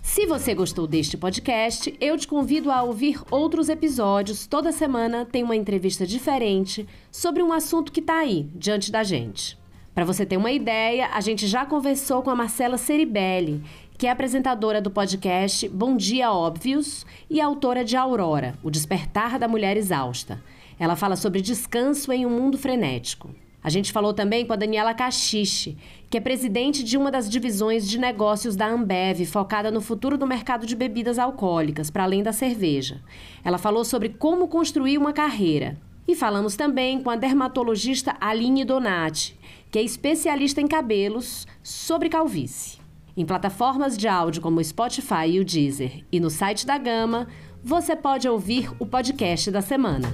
Se 0.00 0.26
você 0.26 0.54
gostou 0.54 0.86
deste 0.86 1.16
podcast, 1.16 1.92
eu 2.00 2.16
te 2.16 2.28
convido 2.28 2.70
a 2.70 2.84
ouvir 2.84 3.20
outros 3.32 3.68
episódios. 3.68 4.46
Toda 4.46 4.70
semana 4.70 5.24
tem 5.26 5.42
uma 5.42 5.56
entrevista 5.56 6.06
diferente 6.06 6.86
sobre 7.10 7.42
um 7.42 7.52
assunto 7.52 7.90
que 7.90 7.98
está 7.98 8.20
aí, 8.20 8.46
diante 8.54 8.92
da 8.92 9.02
gente. 9.02 9.60
Para 9.94 10.06
você 10.06 10.24
ter 10.24 10.38
uma 10.38 10.50
ideia, 10.50 11.10
a 11.12 11.20
gente 11.20 11.46
já 11.46 11.66
conversou 11.66 12.22
com 12.22 12.30
a 12.30 12.34
Marcela 12.34 12.78
Ceribelli, 12.78 13.62
que 14.02 14.06
é 14.08 14.10
apresentadora 14.10 14.82
do 14.82 14.90
podcast 14.90 15.68
Bom 15.68 15.96
Dia 15.96 16.32
Óbvios 16.32 17.06
e 17.30 17.40
autora 17.40 17.84
de 17.84 17.96
Aurora, 17.96 18.58
O 18.60 18.68
Despertar 18.68 19.38
da 19.38 19.46
Mulher 19.46 19.76
Exausta. 19.76 20.42
Ela 20.76 20.96
fala 20.96 21.14
sobre 21.14 21.40
descanso 21.40 22.10
em 22.10 22.26
um 22.26 22.30
mundo 22.30 22.58
frenético. 22.58 23.30
A 23.62 23.70
gente 23.70 23.92
falou 23.92 24.12
também 24.12 24.44
com 24.44 24.52
a 24.52 24.56
Daniela 24.56 24.92
Cachiche, 24.92 25.78
que 26.10 26.18
é 26.18 26.20
presidente 26.20 26.82
de 26.82 26.98
uma 26.98 27.12
das 27.12 27.30
divisões 27.30 27.88
de 27.88 27.96
negócios 27.96 28.56
da 28.56 28.66
Ambev, 28.66 29.24
focada 29.24 29.70
no 29.70 29.80
futuro 29.80 30.18
do 30.18 30.26
mercado 30.26 30.66
de 30.66 30.74
bebidas 30.74 31.16
alcoólicas, 31.16 31.88
para 31.88 32.02
além 32.02 32.24
da 32.24 32.32
cerveja. 32.32 33.00
Ela 33.44 33.56
falou 33.56 33.84
sobre 33.84 34.08
como 34.08 34.48
construir 34.48 34.98
uma 34.98 35.12
carreira. 35.12 35.78
E 36.08 36.16
falamos 36.16 36.56
também 36.56 37.00
com 37.00 37.08
a 37.08 37.14
dermatologista 37.14 38.16
Aline 38.20 38.64
Donati, 38.64 39.38
que 39.70 39.78
é 39.78 39.82
especialista 39.82 40.60
em 40.60 40.66
cabelos, 40.66 41.46
sobre 41.62 42.08
calvície. 42.08 42.81
Em 43.14 43.26
plataformas 43.26 43.96
de 43.96 44.08
áudio 44.08 44.40
como 44.40 44.58
o 44.58 44.64
Spotify 44.64 45.28
e 45.28 45.40
o 45.40 45.44
Deezer 45.44 46.04
e 46.10 46.18
no 46.18 46.30
site 46.30 46.66
da 46.66 46.78
Gama, 46.78 47.28
você 47.62 47.94
pode 47.94 48.26
ouvir 48.26 48.70
o 48.78 48.86
podcast 48.86 49.50
da 49.50 49.60
semana. 49.60 50.08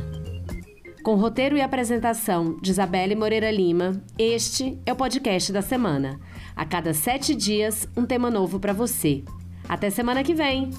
Com 1.05 1.15
roteiro 1.15 1.57
e 1.57 1.63
apresentação 1.63 2.59
de 2.61 2.71
Isabelle 2.73 3.15
Moreira 3.15 3.51
Lima, 3.51 4.03
este 4.19 4.79
é 4.85 4.93
o 4.93 4.97
podcast 4.97 5.53
da 5.53 5.63
semana. 5.63 6.19
A 6.57 6.67
cada 6.67 6.93
sete 6.93 7.37
dias, 7.37 7.89
um 7.97 8.05
tema 8.05 8.31
novo 8.31 8.59
para 8.59 8.73
você. 8.73 9.23
Até 9.69 9.91
semana 9.91 10.25
que 10.25 10.35
vem! 10.35 10.71